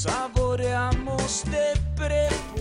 Saboreamos 0.00 1.44
de 1.50 1.78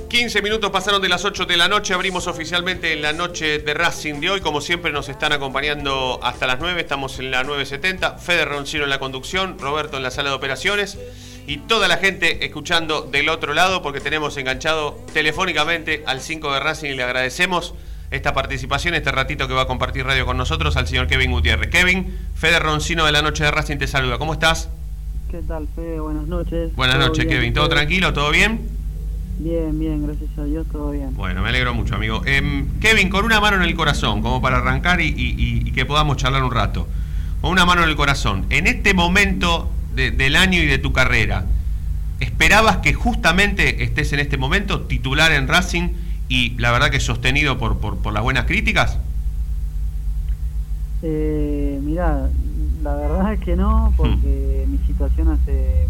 15 0.09 0.41
minutos 0.41 0.71
pasaron 0.71 1.01
de 1.01 1.07
las 1.07 1.23
8 1.23 1.45
de 1.45 1.55
la 1.55 1.69
noche, 1.69 1.93
abrimos 1.93 2.27
oficialmente 2.27 2.91
en 2.91 3.01
la 3.01 3.13
noche 3.13 3.59
de 3.59 3.73
Racing 3.73 4.15
de 4.15 4.29
hoy, 4.29 4.41
como 4.41 4.59
siempre 4.59 4.91
nos 4.91 5.07
están 5.07 5.31
acompañando 5.31 6.19
hasta 6.21 6.47
las 6.47 6.59
9, 6.59 6.81
estamos 6.81 7.17
en 7.19 7.31
la 7.31 7.45
9.70, 7.45 8.19
Fede 8.19 8.43
Roncino 8.43 8.83
en 8.83 8.89
la 8.89 8.99
conducción, 8.99 9.57
Roberto 9.57 9.95
en 9.95 10.03
la 10.03 10.11
sala 10.11 10.31
de 10.31 10.35
operaciones 10.35 10.97
y 11.47 11.59
toda 11.59 11.87
la 11.87 11.95
gente 11.95 12.43
escuchando 12.45 13.03
del 13.03 13.29
otro 13.29 13.53
lado 13.53 13.81
porque 13.81 14.01
tenemos 14.01 14.35
enganchado 14.35 14.99
telefónicamente 15.13 16.03
al 16.07 16.19
5 16.19 16.53
de 16.55 16.59
Racing 16.59 16.89
y 16.89 16.95
le 16.95 17.03
agradecemos 17.03 17.73
esta 18.11 18.33
participación, 18.33 18.95
este 18.95 19.13
ratito 19.13 19.47
que 19.47 19.53
va 19.53 19.61
a 19.61 19.67
compartir 19.67 20.05
radio 20.05 20.25
con 20.25 20.35
nosotros 20.35 20.75
al 20.75 20.89
señor 20.89 21.07
Kevin 21.07 21.31
Gutiérrez. 21.31 21.69
Kevin, 21.69 22.17
Fede 22.35 22.59
Roncino 22.59 23.05
de 23.05 23.13
la 23.13 23.21
noche 23.21 23.45
de 23.45 23.51
Racing 23.51 23.77
te 23.77 23.87
saluda, 23.87 24.17
¿cómo 24.17 24.33
estás? 24.33 24.67
¿Qué 25.29 25.43
tal, 25.43 25.67
Fede? 25.75 25.99
Buenas 25.99 26.25
noches. 26.25 26.75
Buenas 26.75 26.97
noches, 26.97 27.27
Kevin. 27.27 27.53
¿Todo 27.53 27.69
tranquilo? 27.69 28.13
¿Todo 28.13 28.31
bien? 28.31 28.61
Bien, 29.37 29.77
bien, 29.77 30.03
gracias 30.03 30.35
a 30.39 30.43
Dios, 30.43 30.65
todo 30.71 30.89
bien. 30.89 31.15
Bueno, 31.15 31.43
me 31.43 31.49
alegro 31.49 31.71
mucho, 31.75 31.93
amigo. 31.93 32.23
Em, 32.25 32.79
Kevin, 32.79 33.09
con 33.09 33.25
una 33.25 33.39
mano 33.39 33.57
en 33.57 33.61
el 33.61 33.75
corazón, 33.75 34.23
como 34.23 34.41
para 34.41 34.57
arrancar 34.57 35.01
y, 35.01 35.71
que 35.71 35.85
podamos 35.85 36.17
charlar 36.17 36.43
un 36.43 36.51
rato. 36.51 36.87
Con 37.41 37.51
una 37.51 37.63
mano 37.63 37.83
en 37.83 37.89
el 37.89 37.95
corazón. 37.95 38.47
En 38.49 38.65
este 38.65 38.95
momento 38.95 39.69
del 39.93 40.35
año 40.35 40.63
y 40.63 40.65
de 40.65 40.79
tu 40.79 40.93
carrera, 40.93 41.45
¿esperabas 42.19 42.77
que 42.77 42.93
justamente 42.93 43.83
estés 43.83 44.11
en 44.13 44.21
este 44.21 44.37
momento 44.37 44.81
titular 44.81 45.31
en 45.31 45.47
Racing 45.47 45.89
y 46.27 46.57
la 46.57 46.71
verdad 46.71 46.89
que 46.89 46.99
sostenido 46.99 47.59
por, 47.59 47.77
por, 47.77 48.11
las 48.11 48.23
buenas 48.23 48.45
críticas? 48.45 48.97
Eh, 51.03 51.79
mirá, 51.83 52.29
la 52.81 52.95
verdad 52.95 53.33
es 53.33 53.39
que 53.41 53.55
no, 53.55 53.93
porque 53.97 54.65
mi 54.67 54.77
situación 54.79 55.29
hace 55.29 55.87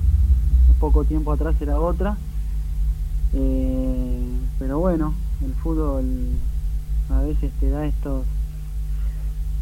poco 0.80 1.04
tiempo 1.04 1.32
atrás 1.32 1.56
era 1.62 1.80
otra. 1.80 2.18
Eh, 3.34 4.24
pero 4.58 4.80
bueno, 4.80 5.14
el 5.44 5.54
fútbol 5.54 6.06
a 7.10 7.22
veces 7.22 7.52
te 7.60 7.70
da 7.70 7.86
estos 7.86 8.26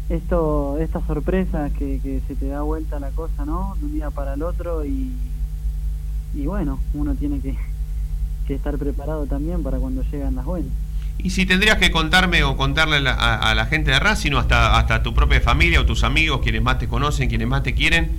esto 0.08 0.78
estas 0.78 1.04
sorpresas 1.04 1.70
que, 1.72 2.00
que 2.00 2.22
se 2.26 2.34
te 2.34 2.48
da 2.48 2.62
vuelta 2.62 2.98
la 2.98 3.10
cosa, 3.10 3.44
¿no? 3.44 3.76
De 3.78 3.86
un 3.86 3.92
día 3.92 4.10
para 4.10 4.34
el 4.34 4.42
otro 4.42 4.84
y, 4.86 5.12
y 6.34 6.46
bueno, 6.46 6.78
uno 6.94 7.14
tiene 7.14 7.40
que, 7.40 7.58
que 8.46 8.54
estar 8.54 8.78
preparado 8.78 9.26
también 9.26 9.62
para 9.62 9.78
cuando 9.78 10.02
llegan 10.04 10.36
las 10.36 10.46
buenas. 10.46 10.72
Y 11.18 11.30
si 11.30 11.46
tendrías 11.46 11.78
que 11.78 11.90
contarme 11.90 12.44
o 12.44 12.56
contarle 12.56 12.96
a, 13.08 13.52
la 13.54 13.66
gente 13.66 13.90
de 13.90 13.98
Racing 13.98 14.32
o 14.32 14.38
hasta, 14.38 14.78
hasta 14.78 15.02
tu 15.02 15.14
propia 15.14 15.40
familia 15.40 15.80
o 15.80 15.86
tus 15.86 16.04
amigos, 16.04 16.40
quienes 16.42 16.62
más 16.62 16.78
te 16.78 16.86
conocen, 16.86 17.28
quienes 17.28 17.48
más 17.48 17.62
te 17.64 17.74
quieren, 17.74 18.12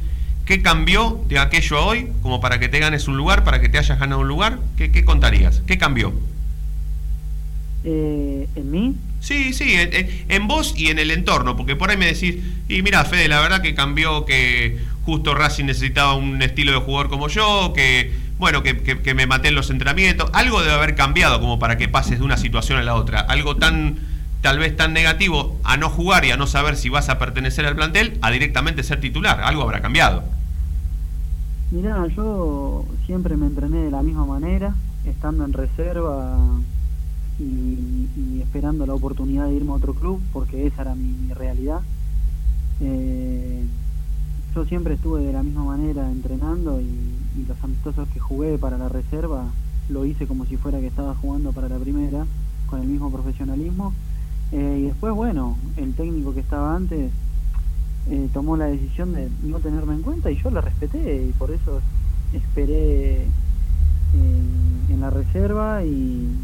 ¿qué 0.45 0.61
cambió 0.61 1.23
de 1.27 1.39
aquello 1.39 1.77
a 1.77 1.85
hoy 1.85 2.07
como 2.21 2.41
para 2.41 2.59
que 2.59 2.67
te 2.67 2.79
ganes 2.79 3.07
un 3.07 3.15
lugar, 3.15 3.43
para 3.43 3.61
que 3.61 3.69
te 3.69 3.77
hayas 3.77 3.97
ganado 3.99 4.21
un 4.21 4.27
lugar? 4.27 4.59
¿Qué, 4.77 4.91
qué 4.91 5.05
contarías? 5.05 5.61
¿Qué 5.65 5.77
cambió? 5.77 6.13
Eh, 7.83 8.47
¿En 8.55 8.71
mí? 8.71 8.95
Sí, 9.21 9.53
sí, 9.53 9.75
en, 9.75 10.47
vos 10.47 10.73
y 10.77 10.87
en 10.87 10.99
el 10.99 11.11
entorno, 11.11 11.57
porque 11.57 11.75
por 11.75 11.89
ahí 11.89 11.97
me 11.97 12.05
decís, 12.05 12.35
y 12.67 12.81
mira, 12.81 13.03
Fede, 13.05 13.27
la 13.27 13.41
verdad 13.41 13.61
que 13.61 13.75
cambió 13.75 14.25
que 14.25 14.77
justo 15.03 15.33
Racing 15.33 15.65
necesitaba 15.65 16.13
un 16.13 16.41
estilo 16.41 16.71
de 16.71 16.79
jugador 16.79 17.09
como 17.09 17.27
yo, 17.27 17.73
que 17.75 18.11
bueno, 18.39 18.63
que, 18.63 19.13
me 19.13 19.27
maté 19.27 19.49
en 19.49 19.55
los 19.55 19.69
entrenamientos. 19.69 20.29
Algo 20.33 20.61
debe 20.61 20.73
haber 20.73 20.95
cambiado 20.95 21.41
como 21.41 21.59
para 21.59 21.77
que 21.77 21.89
pases 21.89 22.19
de 22.19 22.25
una 22.25 22.37
situación 22.37 22.79
a 22.79 22.83
la 22.83 22.95
otra. 22.95 23.19
Algo 23.19 23.57
tan, 23.57 23.97
tal 24.41 24.57
vez 24.57 24.77
tan 24.77 24.93
negativo 24.93 25.59
a 25.65 25.75
no 25.75 25.89
jugar 25.89 26.23
y 26.23 26.31
a 26.31 26.37
no 26.37 26.47
saber 26.47 26.77
si 26.77 26.87
vas 26.87 27.09
a 27.09 27.19
pertenecer 27.19 27.65
al 27.65 27.75
plantel, 27.75 28.17
a 28.21 28.31
directamente 28.31 28.81
ser 28.83 29.01
titular. 29.01 29.41
Algo 29.41 29.63
habrá 29.63 29.81
cambiado. 29.81 30.23
Mirá, 31.71 32.07
yo 32.15 32.85
siempre 33.05 33.35
me 33.35 33.47
entrené 33.47 33.79
de 33.79 33.91
la 33.91 34.01
misma 34.01 34.25
manera, 34.25 34.73
estando 35.05 35.43
en 35.43 35.51
reserva 35.51 36.37
y, 37.39 38.39
esperando 38.41 38.85
la 38.85 38.93
oportunidad 38.93 39.47
de 39.47 39.55
irme 39.55 39.71
a 39.71 39.75
otro 39.75 39.93
club, 39.93 40.21
porque 40.31 40.65
esa 40.65 40.83
era 40.83 40.95
mi, 40.95 41.33
realidad. 41.33 41.81
Eh, 42.79 43.65
yo 44.55 44.63
siempre 44.63 44.93
estuve 44.93 45.23
de 45.23 45.33
la 45.33 45.43
misma 45.43 45.65
manera 45.65 46.09
entrenando 46.09 46.79
y, 46.79 47.18
los 47.47 47.63
amistosos 47.63 48.07
que 48.09 48.19
jugué 48.19 48.57
para 48.57 48.77
la 48.77 48.89
reserva 48.89 49.45
lo 49.89 50.05
hice 50.05 50.27
como 50.27 50.45
si 50.45 50.57
fuera 50.57 50.79
que 50.79 50.87
estaba 50.87 51.15
jugando 51.15 51.51
para 51.51 51.67
la 51.67 51.77
primera, 51.77 52.25
con 52.67 52.81
el 52.81 52.87
mismo 52.87 53.11
profesionalismo. 53.11 53.93
Eh, 54.51 54.77
y 54.81 54.83
después, 54.85 55.13
bueno, 55.13 55.57
el 55.77 55.93
técnico 55.93 56.33
que 56.33 56.39
estaba 56.39 56.75
antes 56.75 57.11
eh, 58.09 58.29
tomó 58.33 58.57
la 58.57 58.65
decisión 58.65 59.13
de 59.13 59.29
no 59.43 59.59
tenerme 59.59 59.93
en 59.93 60.01
cuenta 60.01 60.31
y 60.31 60.37
yo 60.37 60.49
la 60.49 60.61
respeté 60.61 61.27
y 61.27 61.31
por 61.33 61.51
eso 61.51 61.81
esperé 62.33 63.23
eh, 63.23 63.27
en 64.89 65.01
la 65.01 65.09
reserva 65.09 65.83
y, 65.83 66.35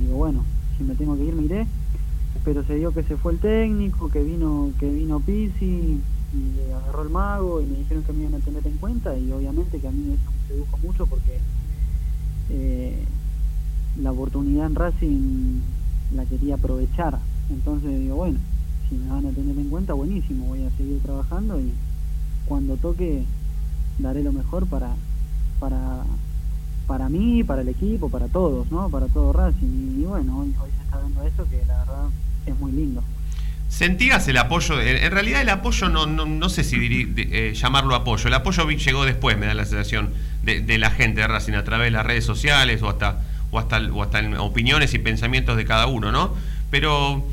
digo, 0.00 0.16
bueno, 0.16 0.44
si 0.76 0.84
me 0.84 0.94
tengo 0.94 1.16
que 1.16 1.24
ir, 1.24 1.34
me 1.34 1.44
iré. 1.44 1.66
Pero 2.44 2.62
se 2.62 2.76
dio 2.76 2.92
que 2.92 3.02
se 3.02 3.16
fue 3.16 3.32
el 3.32 3.38
técnico, 3.40 4.08
que 4.08 4.22
vino, 4.22 4.70
que 4.78 4.88
vino 4.88 5.18
Pisi 5.18 6.00
y 6.32 6.72
agarró 6.72 7.02
el 7.02 7.10
mago 7.10 7.60
y 7.60 7.66
me 7.66 7.78
dijeron 7.78 8.02
que 8.04 8.12
me 8.12 8.24
iban 8.24 8.40
a 8.40 8.44
tener 8.44 8.66
en 8.66 8.76
cuenta 8.78 9.16
y 9.16 9.30
obviamente 9.32 9.78
que 9.78 9.88
a 9.88 9.90
mí 9.90 10.12
eso 10.12 10.30
me 10.30 10.48
sedujo 10.48 10.76
mucho 10.78 11.06
porque 11.06 11.38
eh, 12.50 13.04
la 14.00 14.12
oportunidad 14.12 14.66
en 14.66 14.74
Racing 14.74 15.60
la 16.14 16.24
quería 16.24 16.54
aprovechar. 16.56 17.18
Entonces 17.50 17.98
digo, 17.98 18.16
bueno, 18.16 18.38
si 18.88 18.96
me 18.96 19.08
van 19.08 19.26
a 19.26 19.30
tener 19.30 19.56
en 19.56 19.70
cuenta, 19.70 19.94
buenísimo, 19.94 20.46
voy 20.46 20.64
a 20.64 20.70
seguir 20.76 21.00
trabajando 21.00 21.60
y 21.60 21.72
cuando 22.46 22.76
toque 22.76 23.24
daré 23.98 24.22
lo 24.22 24.32
mejor 24.32 24.66
para 24.66 24.94
para 25.58 26.04
para 26.86 27.08
mí, 27.08 27.42
para 27.42 27.62
el 27.62 27.68
equipo, 27.68 28.08
para 28.08 28.28
todos, 28.28 28.70
¿no? 28.70 28.88
Para 28.88 29.06
todo 29.08 29.32
Racing. 29.32 30.00
Y, 30.00 30.04
bueno, 30.04 30.38
hoy, 30.38 30.54
hoy 30.62 30.70
se 30.76 30.84
está 30.84 31.00
viendo 31.00 31.22
esto 31.22 31.44
que 31.48 31.64
la 31.66 31.78
verdad 31.78 32.08
es 32.46 32.58
muy 32.60 32.72
lindo. 32.72 33.02
¿Sentías 33.68 34.26
el 34.28 34.36
apoyo? 34.38 34.80
En 34.80 35.10
realidad 35.10 35.42
el 35.42 35.48
apoyo 35.48 35.88
no, 35.88 36.06
no, 36.06 36.48
sé 36.48 36.64
si 36.64 36.76
eh, 37.16 37.52
llamarlo 37.54 37.94
apoyo. 37.94 38.28
El 38.28 38.34
apoyo 38.34 38.68
llegó 38.70 39.04
después, 39.04 39.36
me 39.36 39.46
da 39.46 39.54
la 39.54 39.64
sensación, 39.64 40.14
de, 40.42 40.78
la 40.78 40.90
gente 40.90 41.20
de 41.20 41.26
Racing 41.26 41.54
a 41.54 41.64
través 41.64 41.86
de 41.86 41.90
las 41.90 42.06
redes 42.06 42.24
sociales 42.24 42.80
o 42.82 42.88
hasta, 42.88 43.20
o 43.50 43.58
hasta, 43.58 43.78
o 43.78 44.02
hasta 44.02 44.20
en 44.20 44.36
opiniones 44.36 44.94
y 44.94 44.98
pensamientos 44.98 45.56
de 45.56 45.64
cada 45.64 45.86
uno, 45.86 46.12
¿no? 46.12 46.34
Pero, 46.70 47.26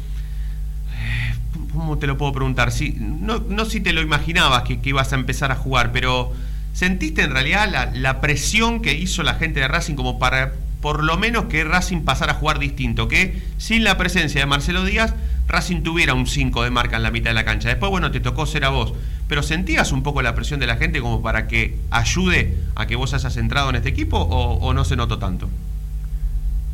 eh, 0.91 1.35
¿cómo 1.71 1.99
te 1.99 2.07
lo 2.07 2.17
puedo 2.17 2.33
preguntar? 2.33 2.71
Si, 2.71 2.95
no, 2.99 3.39
no 3.47 3.65
si 3.65 3.79
te 3.79 3.93
lo 3.93 4.01
imaginabas 4.01 4.63
que, 4.63 4.81
que 4.81 4.89
ibas 4.89 5.13
a 5.13 5.15
empezar 5.15 5.51
a 5.51 5.55
jugar, 5.55 5.91
pero 5.91 6.33
¿sentiste 6.73 7.21
en 7.21 7.31
realidad 7.31 7.91
la 7.93 8.21
presión 8.21 8.81
que 8.81 8.93
hizo 8.93 9.21
la 9.21 9.35
gente 9.35 9.59
de 9.59 9.67
Racing 9.67 9.95
como 9.95 10.17
para 10.17 10.53
por 10.83 11.01
lo 11.01 11.17
menos 11.17 11.45
que 11.45 11.63
Racing 11.63 12.01
pasara 12.01 12.33
a 12.33 12.35
jugar 12.35 12.59
distinto, 12.59 13.07
que 13.07 13.41
sin 13.57 13.85
la 13.85 13.97
presencia 13.97 14.41
de 14.41 14.47
Marcelo 14.47 14.83
Díaz, 14.83 15.13
Racing 15.47 15.81
tuviera 15.83 16.13
un 16.13 16.25
5 16.25 16.63
de 16.63 16.71
marca 16.71 16.97
en 16.97 17.03
la 17.03 17.11
mitad 17.11 17.29
de 17.29 17.35
la 17.35 17.45
cancha. 17.45 17.69
Después, 17.69 17.91
bueno, 17.91 18.11
te 18.11 18.19
tocó 18.19 18.45
ser 18.45 18.65
a 18.65 18.69
vos, 18.69 18.93
pero 19.27 19.43
¿sentías 19.43 19.91
un 19.91 20.03
poco 20.03 20.21
la 20.21 20.35
presión 20.35 20.59
de 20.59 20.67
la 20.67 20.77
gente 20.77 21.01
como 21.01 21.21
para 21.21 21.47
que 21.47 21.77
ayude 21.91 22.57
a 22.75 22.85
que 22.87 22.95
vos 22.95 23.13
hayas 23.13 23.35
entrado 23.37 23.69
en 23.69 23.75
este 23.75 23.89
equipo 23.89 24.17
o, 24.17 24.73
no 24.73 24.83
se 24.83 24.95
notó 24.95 25.19
tanto? 25.19 25.49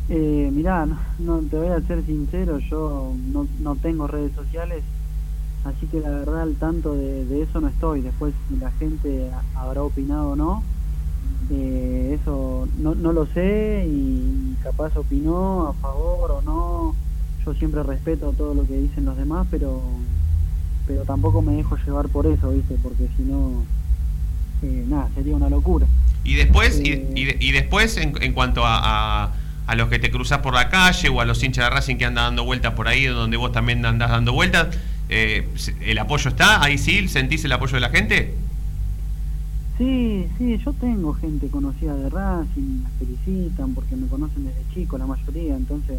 Eh, 0.08 0.50
mirá, 0.52 0.86
no, 1.18 1.38
te 1.38 1.56
voy 1.56 1.68
a 1.68 1.80
ser 1.86 2.04
sincero, 2.04 2.58
yo 2.58 3.12
no, 3.32 3.76
tengo 3.76 4.06
redes 4.06 4.32
sociales, 4.34 4.82
así 5.64 5.86
que 5.86 6.00
la 6.00 6.10
verdad 6.10 6.42
al 6.42 6.56
tanto 6.56 6.94
de, 6.94 7.42
eso 7.42 7.60
no 7.60 7.68
estoy. 7.68 8.00
Después 8.00 8.34
la 8.58 8.70
gente 8.72 9.30
habrá 9.54 9.82
opinado 9.82 10.30
o 10.30 10.36
no, 10.36 10.62
eh, 11.50 12.18
eso 12.20 12.68
no, 12.78 12.94
no 12.94 13.12
lo 13.12 13.26
sé 13.26 13.86
y 13.88 14.56
capaz 14.62 14.96
opinó 14.96 15.68
a 15.68 15.72
favor 15.74 16.30
o 16.32 16.42
no. 16.42 16.94
Yo 17.50 17.56
siempre 17.56 17.82
respeto 17.82 18.32
todo 18.38 18.54
lo 18.54 18.64
que 18.64 18.76
dicen 18.76 19.04
los 19.04 19.16
demás, 19.16 19.44
pero 19.50 19.82
pero 20.86 21.02
tampoco 21.02 21.42
me 21.42 21.54
dejo 21.54 21.76
llevar 21.84 22.08
por 22.08 22.24
eso, 22.26 22.50
¿viste? 22.50 22.76
Porque 22.80 23.08
si 23.16 23.24
no, 23.24 23.64
eh, 24.62 24.84
nada, 24.86 25.08
sería 25.16 25.34
una 25.34 25.48
locura. 25.48 25.84
Y 26.22 26.34
después, 26.36 26.80
y, 26.80 26.92
eh, 26.92 27.52
después 27.52 27.96
en, 27.96 28.32
cuanto 28.34 28.64
a, 28.64 29.32
a, 29.66 29.74
los 29.74 29.88
que 29.88 29.98
te 29.98 30.12
cruzas 30.12 30.38
por 30.38 30.54
la 30.54 30.68
calle 30.68 31.08
o 31.08 31.20
a 31.20 31.24
los 31.24 31.42
hinchas 31.42 31.64
de 31.64 31.70
Racing 31.70 31.96
que 31.96 32.04
andan 32.04 32.26
dando 32.26 32.44
vueltas 32.44 32.74
por 32.74 32.86
ahí, 32.86 33.06
donde 33.06 33.36
vos 33.36 33.50
también 33.50 33.84
andás 33.84 34.10
dando 34.10 34.32
vueltas, 34.32 34.68
¿el 35.08 35.98
apoyo 35.98 36.30
está? 36.30 36.62
¿Ahí 36.62 36.78
sí 36.78 37.08
sentís 37.08 37.44
el 37.44 37.50
apoyo 37.50 37.74
de 37.74 37.80
la 37.80 37.90
gente? 37.90 38.34
Sí, 39.76 40.26
sí, 40.38 40.56
yo 40.64 40.72
tengo 40.74 41.14
gente 41.14 41.48
conocida 41.48 41.96
de 41.96 42.10
Racing, 42.10 42.84
me 42.84 42.90
felicitan 42.98 43.74
porque 43.74 43.96
me 43.96 44.06
conocen 44.06 44.44
desde 44.44 44.62
chico 44.72 44.98
la 44.98 45.06
mayoría, 45.06 45.56
entonces 45.56 45.98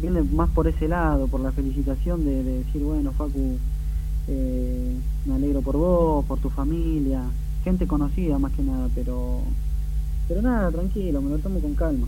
viene 0.00 0.22
más 0.22 0.50
por 0.50 0.68
ese 0.68 0.88
lado, 0.88 1.26
por 1.28 1.40
la 1.40 1.52
felicitación 1.52 2.24
de, 2.24 2.42
decir, 2.42 2.82
bueno, 2.82 3.12
Facu, 3.12 3.58
eh, 4.28 4.96
me 5.26 5.34
alegro 5.34 5.62
por 5.62 5.76
vos, 5.76 6.24
por 6.26 6.38
tu 6.38 6.50
familia, 6.50 7.22
gente 7.64 7.86
conocida 7.86 8.38
más 8.38 8.52
que 8.52 8.62
nada, 8.62 8.88
pero 8.94 9.42
pero 10.26 10.40
nada, 10.40 10.70
tranquilo, 10.70 11.20
me 11.20 11.30
lo 11.30 11.38
tomo 11.38 11.60
con 11.60 11.74
calma. 11.74 12.06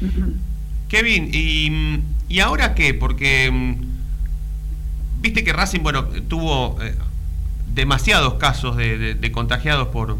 Kevin, 0.88 1.30
¿y, 1.32 2.00
y 2.28 2.40
ahora 2.40 2.74
qué? 2.74 2.94
Porque 2.94 3.50
mm, 3.50 5.22
viste 5.22 5.44
que 5.44 5.52
Racing, 5.52 5.82
bueno, 5.82 6.04
tuvo... 6.28 6.80
Eh, 6.82 6.94
demasiados 7.74 8.34
casos 8.34 8.76
de, 8.76 9.30
contagiados 9.32 9.88
por, 9.88 10.18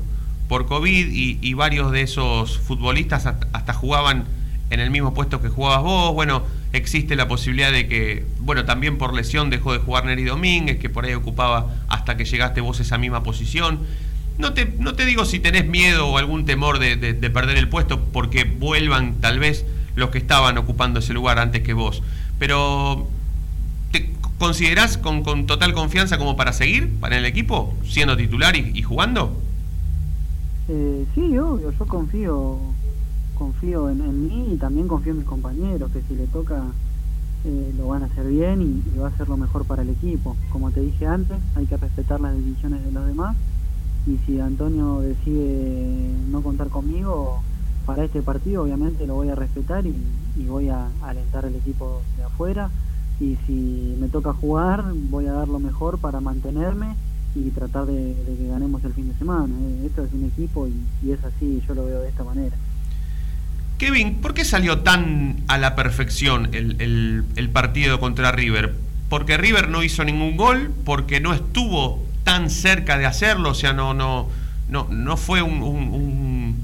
por 0.49 0.67
COVID 0.67 1.09
y, 1.11 1.55
varios 1.55 1.93
de 1.93 2.03
esos 2.03 2.59
futbolistas 2.59 3.27
hasta, 3.27 3.73
jugaban 3.75 4.25
en 4.71 4.81
el 4.81 4.91
mismo 4.91 5.13
puesto 5.15 5.41
que 5.41 5.49
jugabas 5.49 5.83
vos. 5.83 6.15
Bueno, 6.15 6.43
existe 6.73 7.17
la 7.17 7.29
posibilidad 7.29 7.71
de 7.71 7.87
que, 7.87 8.25
bueno, 8.41 8.65
también 8.65 8.99
por 8.99 9.15
lesión 9.15 9.51
dejó 9.51 9.73
de 9.73 9.79
jugar 9.79 10.05
Neri 10.05 10.25
Domínguez, 10.25 10.79
que 10.79 10.89
por 10.89 11.05
ahí 11.05 11.15
ocupaba 11.15 11.75
hasta 11.89 12.17
que 12.17 12.25
llegaste 12.25 12.61
vos 12.61 12.81
esa 12.81 12.99
misma 12.99 13.23
posición. 13.23 13.81
No 14.39 14.55
te, 14.55 14.73
no 14.79 14.95
te 14.95 15.05
digo 15.05 15.25
si 15.25 15.39
tenés 15.39 15.67
miedo 15.67 16.09
o 16.09 16.19
algún 16.19 16.47
temor 16.47 16.79
de, 16.79 16.97
perder 17.15 17.59
el 17.59 17.69
puesto 17.69 18.03
porque 18.13 18.45
vuelvan 18.45 19.17
tal 19.21 19.39
vez 19.39 19.67
los 19.95 20.11
que 20.11 20.19
estaban 20.19 20.57
ocupando 20.57 21.01
ese 21.01 21.13
lugar 21.13 21.39
antes 21.39 21.63
que 21.63 21.75
vos, 21.75 22.03
pero 22.39 23.07
¿te 23.91 24.11
considerás 24.39 24.97
con, 24.97 25.47
total 25.47 25.75
confianza 25.75 26.17
como 26.17 26.35
para 26.35 26.55
seguir 26.55 26.89
para 26.99 27.19
el 27.19 27.27
equipo, 27.27 27.77
siendo 27.85 28.17
titular 28.17 28.57
y 28.57 28.83
jugando? 28.83 29.39
Eh, 30.69 31.05
sí, 31.15 31.37
obvio, 31.39 31.73
yo 31.77 31.87
confío 31.87 32.59
confío 33.35 33.91
en, 33.91 34.29
mí 34.29 34.53
y 34.53 34.57
también 34.57 34.89
confío 34.89 35.13
en 35.13 35.19
mis 35.19 35.27
compañeros, 35.27 35.91
que 35.91 36.03
si 36.03 36.15
le 36.15 36.27
toca 36.27 36.65
eh, 37.45 37.75
lo 37.77 37.89
van 37.89 38.03
a 38.03 38.07
hacer 38.07 38.27
bien 38.29 38.63
y, 38.63 38.99
va 38.99 39.09
a 39.09 39.17
ser 39.17 39.29
lo 39.29 39.37
mejor 39.37 39.65
para 39.65 39.83
el 39.83 39.91
equipo. 39.91 40.37
Como 40.51 40.71
te 40.71 40.81
dije 40.81 41.07
antes, 41.07 41.39
hay 41.57 41.67
que 41.67 41.77
respetar 41.77 42.21
las 42.21 42.37
decisiones 42.37 42.85
de 42.85 42.93
los 42.93 43.07
demás 43.07 43.37
y 44.07 44.19
si 44.27 44.41
Antonio 44.41 45.01
decide 45.01 46.11
no 46.31 46.43
contar 46.43 46.69
conmigo 46.69 47.41
para 47.87 48.05
este 48.05 48.23
partido, 48.23 48.63
obviamente 48.63 49.07
lo 49.07 49.15
voy 49.15 49.29
a 49.29 49.35
respetar 49.35 49.87
y, 49.87 49.95
voy 50.47 50.69
a 50.69 50.89
alentar 51.03 51.47
al 51.47 51.55
equipo 51.55 52.03
de 52.17 52.25
afuera 52.25 52.71
y 53.21 53.37
si 53.47 53.97
me 54.01 54.09
toca 54.09 54.33
jugar 54.33 54.85
voy 55.11 55.27
a 55.27 55.33
dar 55.33 55.49
lo 55.49 55.59
mejor 55.59 55.99
para 55.99 56.21
mantenerme 56.21 56.97
y 57.35 57.51
tratar 57.51 57.87
de, 57.87 58.15
que 58.27 58.49
ganemos 58.49 58.85
el 58.85 58.93
fin 58.93 59.09
de 59.09 59.15
semana. 59.15 59.55
Eh, 59.55 59.87
esto 59.87 60.05
es 60.05 60.13
un 60.13 60.25
equipo 60.25 60.69
y, 60.69 61.11
es 61.11 61.23
así, 61.25 61.63
yo 61.67 61.75
lo 61.75 61.85
veo 61.85 62.01
de 62.01 62.09
esta 62.09 62.25
manera. 62.25 62.57
Kevin, 63.83 64.21
¿por 64.21 64.33
qué 64.33 64.45
salió 64.45 64.79
tan 64.83 65.39
a 65.49 65.59
la 65.59 65.75
perfección 65.75 66.51
el, 66.53 67.51
partido 67.53 67.99
contra 67.99 68.31
River? 68.31 68.77
¿Porque 69.09 69.37
River 69.37 69.71
no 69.71 69.83
hizo 69.83 70.05
ningún 70.05 70.37
gol? 70.37 70.73
¿Porque 70.85 71.19
no 71.19 71.35
estuvo 71.35 72.01
tan 72.23 72.49
cerca 72.49 72.97
de 72.97 73.07
hacerlo? 73.07 73.51
O 73.51 73.55
sea, 73.55 73.73
no, 73.73 73.93
no, 73.93 74.29
no, 74.69 74.87
no 74.89 75.17
fue 75.17 75.43
un, 75.43 76.63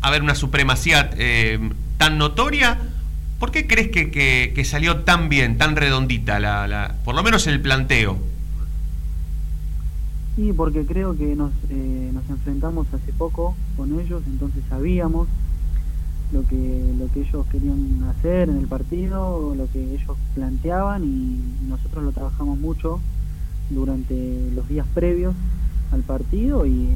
a 0.00 0.12
ver, 0.12 0.22
una 0.22 0.36
supremacía 0.36 1.10
eh, 1.16 1.58
tan 1.98 2.18
notoria. 2.18 2.78
¿Por 3.40 3.50
qué 3.50 3.66
crees 3.66 3.88
que, 3.88 4.64
salió 4.64 4.98
tan 4.98 5.28
bien, 5.28 5.58
tan 5.58 5.74
redondita, 5.74 6.38
la, 6.38 6.94
por 7.04 7.16
lo 7.16 7.24
menos 7.24 7.48
el 7.48 7.60
planteo? 7.60 8.16
Sí, 10.36 10.52
porque 10.56 10.86
creo 10.86 11.18
que 11.18 11.34
nos, 11.34 11.50
eh, 11.68 12.10
nos 12.12 12.30
enfrentamos 12.30 12.86
hace 12.94 13.12
poco 13.12 13.56
con 13.76 13.98
ellos, 13.98 14.22
entonces 14.28 14.62
sabíamos 14.68 15.26
lo 16.32 16.46
que, 16.46 16.94
lo 16.98 17.10
que 17.12 17.20
ellos 17.20 17.46
querían 17.46 18.02
hacer 18.04 18.48
en 18.48 18.58
el 18.58 18.66
partido, 18.66 19.54
lo 19.54 19.70
que 19.70 19.94
ellos 19.94 20.16
planteaban 20.34 21.04
y 21.04 21.40
nosotros 21.68 22.04
lo 22.04 22.12
trabajamos 22.12 22.58
mucho 22.58 23.00
durante 23.70 24.50
los 24.54 24.68
días 24.68 24.86
previos 24.94 25.34
al 25.92 26.02
partido 26.02 26.66
y, 26.66 26.88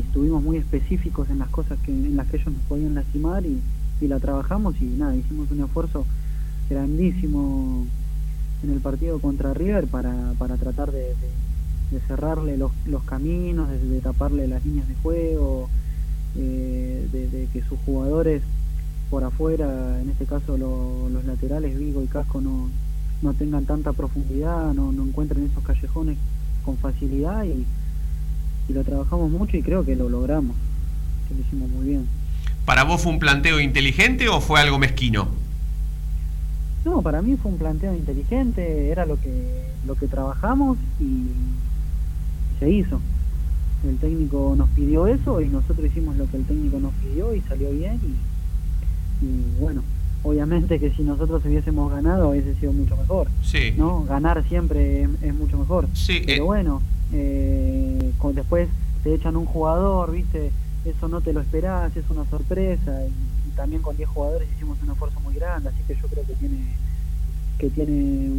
estuvimos 0.00 0.42
muy 0.42 0.56
específicos 0.56 1.30
en 1.30 1.38
las 1.38 1.48
cosas 1.48 1.78
que, 1.84 1.92
en 1.92 2.16
las 2.16 2.26
que 2.26 2.38
ellos 2.38 2.52
nos 2.52 2.62
podían 2.62 2.94
lastimar 2.94 3.44
y, 3.46 3.60
la 4.00 4.18
trabajamos 4.18 4.74
y 4.80 4.84
nada, 4.84 5.14
hicimos 5.14 5.50
un 5.50 5.62
esfuerzo 5.62 6.04
grandísimo 6.68 7.86
en 8.64 8.70
el 8.70 8.80
partido 8.80 9.20
contra 9.20 9.54
River 9.54 9.86
para, 9.86 10.32
para 10.38 10.56
tratar 10.56 10.90
de 10.90 11.14
de 11.90 12.00
cerrarle 12.00 12.56
los, 12.56 12.72
los 12.86 13.02
caminos, 13.04 13.68
de, 13.68 14.00
taparle 14.00 14.48
las 14.48 14.64
líneas 14.64 14.88
de 14.88 14.94
juego, 14.96 15.68
eh, 16.38 17.08
de, 17.12 17.48
que 17.52 17.62
sus 17.62 17.78
jugadores 17.86 18.42
por 19.10 19.24
afuera, 19.24 20.00
en 20.00 20.10
este 20.10 20.26
caso 20.26 20.56
los 20.56 21.24
laterales, 21.24 21.78
Vigo 21.78 22.02
y 22.02 22.06
Casco, 22.06 22.40
no, 22.40 22.68
no 23.22 23.34
tengan 23.34 23.64
tanta 23.64 23.92
profundidad, 23.92 24.72
no, 24.74 24.92
no 24.92 25.04
encuentren 25.04 25.44
esos 25.44 25.62
callejones 25.62 26.18
con 26.64 26.76
facilidad 26.78 27.44
y, 27.44 27.64
y 28.68 28.72
lo 28.72 28.82
trabajamos 28.82 29.30
mucho 29.30 29.56
y 29.56 29.62
creo 29.62 29.84
que 29.84 29.94
lo 29.94 30.08
logramos, 30.08 30.56
que 31.28 31.34
lo 31.34 31.40
hicimos 31.40 31.70
muy 31.70 31.86
bien. 31.86 32.06
¿Para 32.64 32.82
vos 32.82 33.00
fue 33.00 33.12
un 33.12 33.20
planteo 33.20 33.60
inteligente 33.60 34.28
o 34.28 34.40
fue 34.40 34.60
algo 34.60 34.78
mezquino? 34.78 35.28
No, 36.84 37.02
para 37.02 37.22
mí 37.22 37.36
fue 37.36 37.50
un 37.50 37.58
planteo 37.58 37.94
inteligente, 37.94 38.90
era 38.90 39.06
lo 39.06 39.20
que, 39.20 39.64
lo 39.86 39.94
que 39.96 40.06
trabajamos 40.06 40.78
y, 41.00 41.26
se 42.58 42.70
hizo. 42.70 43.00
El 43.88 43.98
técnico 43.98 44.54
nos 44.56 44.68
pidió 44.70 45.06
eso 45.06 45.40
y 45.40 45.48
nosotros 45.48 45.86
hicimos 45.86 46.16
lo 46.16 46.28
que 46.30 46.36
el 46.36 46.44
técnico 46.44 46.78
nos 46.78 46.92
pidió 46.94 47.34
y 47.34 47.40
salió 47.42 47.70
bien 47.70 48.00
y, 49.22 49.60
bueno, 49.60 49.82
obviamente 50.22 50.78
que 50.78 50.90
si 50.90 51.02
nosotros 51.02 51.42
hubiésemos 51.44 51.90
ganado 51.90 52.30
hubiese 52.30 52.54
sido 52.56 52.72
mucho 52.72 52.96
mejor. 52.96 53.28
Sí. 53.42 53.74
¿no? 53.76 54.04
Ganar 54.04 54.44
siempre 54.48 55.02
es, 55.22 55.34
mucho 55.34 55.58
mejor. 55.58 55.88
Sí, 55.94 56.22
Pero 56.26 56.42
eh. 56.42 56.46
bueno, 56.46 56.82
eh, 57.12 58.12
después 58.34 58.68
te 59.02 59.14
echan 59.14 59.36
un 59.36 59.46
jugador, 59.46 60.12
¿viste? 60.12 60.50
Eso 60.84 61.08
no 61.08 61.20
te 61.20 61.32
lo 61.32 61.40
esperás, 61.40 61.96
es 61.96 62.04
una 62.10 62.24
sorpresa. 62.28 63.04
Y, 63.06 63.36
también 63.56 63.80
con 63.80 63.96
10 63.96 64.08
jugadores 64.10 64.48
hicimos 64.54 64.76
un 64.82 64.90
esfuerzo 64.90 65.18
muy 65.20 65.34
grande, 65.34 65.70
así 65.70 65.78
que 65.88 65.94
yo 65.94 66.06
creo 66.08 66.26
que 66.26 66.34
tiene 66.34 66.58
que 67.58 67.70
tiene 67.70 68.30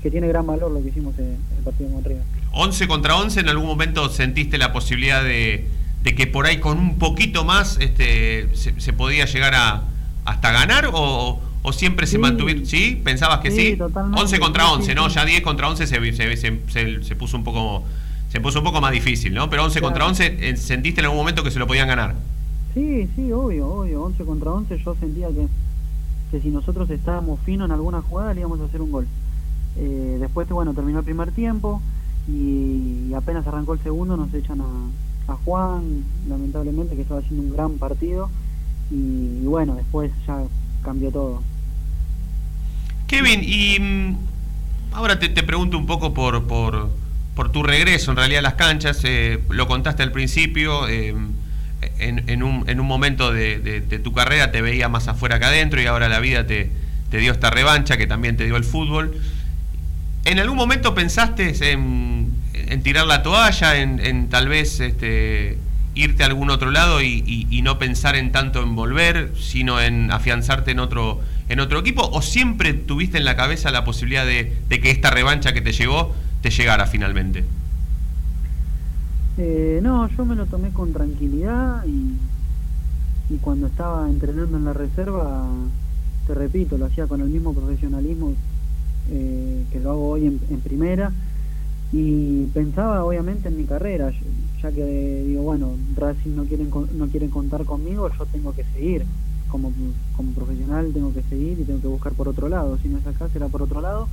que 0.00 0.10
tiene 0.10 0.28
gran 0.28 0.46
valor 0.46 0.72
lo 0.72 0.82
que 0.82 0.88
hicimos 0.88 1.18
en 1.18 1.36
el 1.58 1.62
partido 1.62 1.90
con 1.90 2.02
River. 2.02 2.22
11 2.56 2.88
contra 2.88 3.16
11, 3.16 3.40
¿en 3.40 3.48
algún 3.50 3.66
momento 3.66 4.08
sentiste 4.08 4.56
la 4.56 4.72
posibilidad 4.72 5.22
de, 5.22 5.68
que 6.16 6.26
por 6.26 6.46
ahí 6.46 6.58
con 6.58 6.78
un 6.78 6.98
poquito 6.98 7.44
más 7.44 7.76
este, 7.80 8.48
se, 8.54 8.92
podía 8.94 9.26
llegar 9.26 9.54
a 9.54 9.82
hasta 10.24 10.52
ganar 10.52 10.90
o, 10.92 11.42
siempre 11.72 12.06
se 12.06 12.18
mantuvieron? 12.18 12.64
¿Sí? 12.64 13.00
¿Pensabas 13.04 13.40
que 13.40 13.50
sí? 13.50 13.78
11 13.78 14.38
contra 14.38 14.70
11, 14.70 14.94
¿no? 14.94 15.08
Ya 15.08 15.24
10 15.26 15.42
contra 15.42 15.68
11 15.68 15.86
se, 15.86 16.36
se, 16.36 17.16
puso 17.16 17.36
un 17.36 17.44
poco 17.44 17.84
se 18.30 18.40
puso 18.40 18.58
un 18.60 18.64
poco 18.64 18.80
más 18.80 18.92
difícil, 18.92 19.34
¿no? 19.34 19.50
Pero 19.50 19.64
11 19.64 19.80
contra 19.82 20.06
11, 20.06 20.36
eh, 20.40 20.56
¿sentiste 20.56 21.00
en 21.00 21.06
algún 21.06 21.18
momento 21.18 21.44
que 21.44 21.50
se 21.50 21.58
lo 21.58 21.66
podían 21.66 21.88
ganar? 21.88 22.14
Sí, 22.72 23.08
sí, 23.14 23.32
obvio, 23.32 23.68
obvio. 23.68 24.02
11 24.02 24.24
contra 24.24 24.50
11 24.52 24.78
yo 24.82 24.96
sentía 24.98 25.28
que, 25.28 25.46
que 26.30 26.40
si 26.40 26.48
nosotros 26.48 26.88
estábamos 26.88 27.38
finos 27.40 27.66
en 27.66 27.72
alguna 27.72 28.00
jugada 28.00 28.32
le 28.32 28.40
íbamos 28.40 28.60
a 28.60 28.64
hacer 28.64 28.80
un 28.80 28.92
gol. 28.92 29.06
Eh, 29.76 30.16
después, 30.20 30.48
bueno, 30.48 30.72
terminó 30.72 31.00
el 31.00 31.04
primer 31.04 31.32
tiempo 31.32 31.82
y, 32.28 33.12
apenas 33.14 33.46
arrancó 33.46 33.74
el 33.74 33.82
segundo 33.82 34.16
nos 34.16 34.32
echan 34.34 34.60
a, 34.60 35.34
Juan, 35.44 36.04
lamentablemente, 36.28 36.94
que 36.94 37.02
estaba 37.02 37.20
haciendo 37.20 37.42
un 37.42 37.52
gran 37.52 37.78
partido 37.78 38.30
y, 38.90 39.44
bueno, 39.44 39.74
después 39.74 40.12
ya 40.26 40.42
cambió 40.84 41.10
todo. 41.10 41.42
Kevin, 43.08 43.40
y 43.42 43.78
mm, 43.80 44.16
ahora 44.92 45.18
te, 45.18 45.28
pregunto 45.42 45.78
un 45.78 45.86
poco 45.86 46.14
por, 46.14 46.46
por, 46.46 46.90
por, 47.34 47.50
tu 47.50 47.64
regreso 47.64 48.12
en 48.12 48.18
realidad 48.18 48.38
a 48.40 48.42
las 48.42 48.54
canchas, 48.54 49.00
eh, 49.02 49.40
lo 49.48 49.66
contaste 49.66 50.04
al 50.04 50.12
principio. 50.12 50.86
Eh, 50.88 51.14
en, 51.98 52.42
un, 52.42 52.68
en, 52.68 52.80
un, 52.80 52.86
momento 52.86 53.32
de, 53.32 53.80
tu 54.02 54.12
carrera 54.12 54.50
te 54.50 54.62
veía 54.62 54.88
más 54.88 55.08
afuera 55.08 55.38
que 55.38 55.44
adentro 55.44 55.80
y 55.80 55.86
ahora 55.86 56.08
la 56.08 56.20
vida 56.20 56.46
te, 56.46 56.70
te 57.10 57.18
dio 57.18 57.32
esta 57.32 57.50
revancha 57.50 57.96
que 57.96 58.06
también 58.06 58.36
te 58.36 58.44
dio 58.44 58.56
el 58.56 58.64
fútbol. 58.64 59.20
¿En 60.26 60.40
algún 60.40 60.56
momento 60.56 60.92
pensaste 60.92 61.54
en, 61.70 62.32
tirar 62.82 63.06
la 63.06 63.22
toalla, 63.22 63.80
en, 63.80 64.28
tal 64.28 64.48
vez 64.48 64.80
este, 64.80 65.56
irte 65.94 66.24
a 66.24 66.26
algún 66.26 66.50
otro 66.50 66.72
lado 66.72 67.00
y, 67.00 67.60
no 67.62 67.78
pensar 67.78 68.16
en 68.16 68.32
tanto 68.32 68.60
en 68.60 68.74
volver, 68.74 69.32
sino 69.38 69.80
en 69.80 70.10
afianzarte 70.10 70.72
en 70.72 70.80
otro, 70.80 71.20
en 71.48 71.60
otro 71.60 71.78
equipo? 71.78 72.02
¿O 72.10 72.22
siempre 72.22 72.74
tuviste 72.74 73.18
en 73.18 73.24
la 73.24 73.36
cabeza 73.36 73.70
la 73.70 73.84
posibilidad 73.84 74.26
de, 74.26 74.52
que 74.68 74.90
esta 74.90 75.10
revancha 75.10 75.52
que 75.52 75.60
te 75.60 75.70
llegó 75.70 76.12
te 76.40 76.50
llegara 76.50 76.86
finalmente? 76.86 77.44
Eh, 79.38 79.78
no, 79.80 80.08
yo 80.08 80.24
me 80.24 80.34
lo 80.34 80.46
tomé 80.46 80.70
con 80.70 80.92
tranquilidad 80.92 81.84
y, 81.86 83.32
y 83.32 83.36
cuando 83.36 83.68
estaba 83.68 84.08
entrenando 84.10 84.56
en 84.56 84.64
la 84.64 84.72
reserva, 84.72 85.46
te 86.26 86.34
repito, 86.34 86.78
lo 86.78 86.86
hacía 86.86 87.06
con 87.06 87.20
el 87.20 87.28
mismo 87.28 87.54
profesionalismo 87.54 88.34
eh, 89.10 89.64
que 89.70 89.80
lo 89.80 89.90
hago 89.90 90.08
hoy 90.10 90.26
en, 90.26 90.60
primera, 90.60 91.12
y 91.92 92.44
pensaba 92.46 93.04
obviamente 93.04 93.48
en 93.48 93.56
mi 93.56 93.64
carrera, 93.64 94.12
ya 94.62 94.70
que 94.72 95.24
digo, 95.26 95.42
bueno, 95.42 95.70
Racing 95.96 96.34
no 96.34 96.44
quieren, 96.44 96.70
no 96.94 97.06
quieren 97.08 97.30
contar 97.30 97.64
conmigo, 97.64 98.10
yo 98.18 98.26
tengo 98.26 98.52
que 98.52 98.64
seguir, 98.74 99.04
como, 99.48 99.72
como 100.16 100.32
profesional 100.32 100.92
tengo 100.92 101.12
que 101.12 101.22
seguir 101.22 101.60
y 101.60 101.64
tengo 101.64 101.80
que 101.80 101.88
buscar 101.88 102.12
por 102.12 102.28
otro 102.28 102.48
lado, 102.48 102.78
si 102.82 102.88
no 102.88 102.98
es 102.98 103.06
acá 103.06 103.28
será 103.32 103.48
por 103.48 103.62
otro 103.62 103.80
lado, 103.80 104.08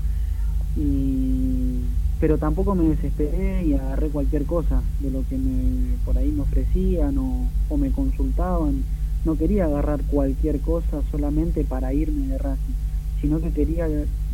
y 0.76 1.82
pero 2.24 2.38
tampoco 2.38 2.74
me 2.74 2.88
desesperé 2.88 3.66
y 3.66 3.74
agarré 3.74 4.08
cualquier 4.08 4.46
cosa 4.46 4.82
de 5.02 5.12
lo 5.12 5.28
que 5.28 5.38
me, 5.38 5.98
por 6.06 6.18
ahí 6.18 6.32
me 6.32 6.44
ofrecían 6.44 7.18
o 7.18 7.78
me 7.78 7.92
consultaban. 7.92 8.82
No 9.26 9.36
quería 9.36 9.66
agarrar 9.66 10.02
cualquier 10.04 10.62
cosa 10.62 11.02
solamente 11.12 11.66
para 11.66 11.94
irme 11.94 12.28
de 12.28 12.38
Racing, 12.38 12.74
sino 13.20 13.42
que 13.42 13.52
quería 13.52 13.90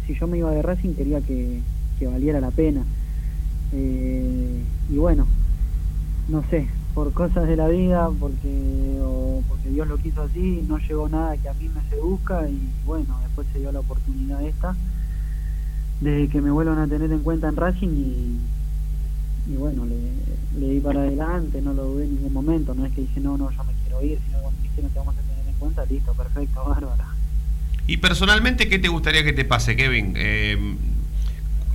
si 0.09 0.15
yo 0.15 0.25
me 0.25 0.39
iba 0.39 0.49
de 0.49 0.63
Racing 0.63 0.95
quería 0.95 1.21
que, 1.21 1.61
valiera 2.01 2.41
la 2.41 2.49
pena. 2.49 2.81
Eh, 3.71 4.63
y 4.89 4.97
bueno, 4.97 5.27
no 6.27 6.43
sé, 6.49 6.67
por 6.95 7.13
cosas 7.13 7.47
de 7.47 7.55
la 7.55 7.67
vida, 7.67 8.09
porque, 8.19 8.97
porque 9.47 9.69
Dios 9.69 9.87
lo 9.87 9.97
quiso 9.97 10.23
así, 10.23 10.65
no 10.67 10.79
llegó 10.79 11.07
nada 11.09 11.37
que 11.37 11.47
a 11.47 11.53
mí 11.53 11.69
me 11.69 11.87
seduzca 11.91 12.49
y 12.49 12.59
bueno, 12.85 13.19
después 13.21 13.47
se 13.53 13.59
dio 13.59 13.71
la 13.71 13.81
oportunidad 13.81 14.41
esta 14.41 14.75
de 16.01 16.27
que 16.29 16.41
me 16.41 16.49
vuelvan 16.49 16.79
a 16.79 16.87
tener 16.87 17.11
en 17.11 17.19
cuenta 17.19 17.49
en 17.49 17.57
Racing 17.57 17.89
y, 17.89 18.39
y 19.51 19.55
bueno, 19.57 19.85
le, 19.85 20.67
di 20.67 20.79
para 20.79 21.01
adelante, 21.01 21.61
no 21.61 21.73
lo 21.73 21.83
dudé 21.83 22.05
en 22.05 22.15
ningún 22.15 22.33
momento, 22.33 22.73
no 22.73 22.83
es 22.85 22.93
que 22.93 23.01
dije 23.01 23.19
no, 23.19 23.37
no, 23.37 23.51
yo 23.51 23.63
me 23.63 23.73
quiero 23.83 24.03
ir, 24.03 24.17
sino 24.25 24.39
cuando 24.39 24.59
me 24.59 24.69
dijeron 24.69 24.91
te 24.91 24.97
vamos 24.97 25.15
a 25.15 25.21
tener 25.21 25.47
en 25.47 25.59
cuenta, 25.59 25.85
listo, 25.85 26.13
perfecto, 26.13 26.63
bárbara. 26.67 27.18
Y 27.89 27.97
personalmente, 27.97 28.69
¿qué 28.69 28.77
te 28.77 28.87
gustaría 28.87 29.23
que 29.23 29.33
te 29.33 29.45
pase, 29.45 29.75
Kevin? 29.75 30.13
Eh, 30.15 30.75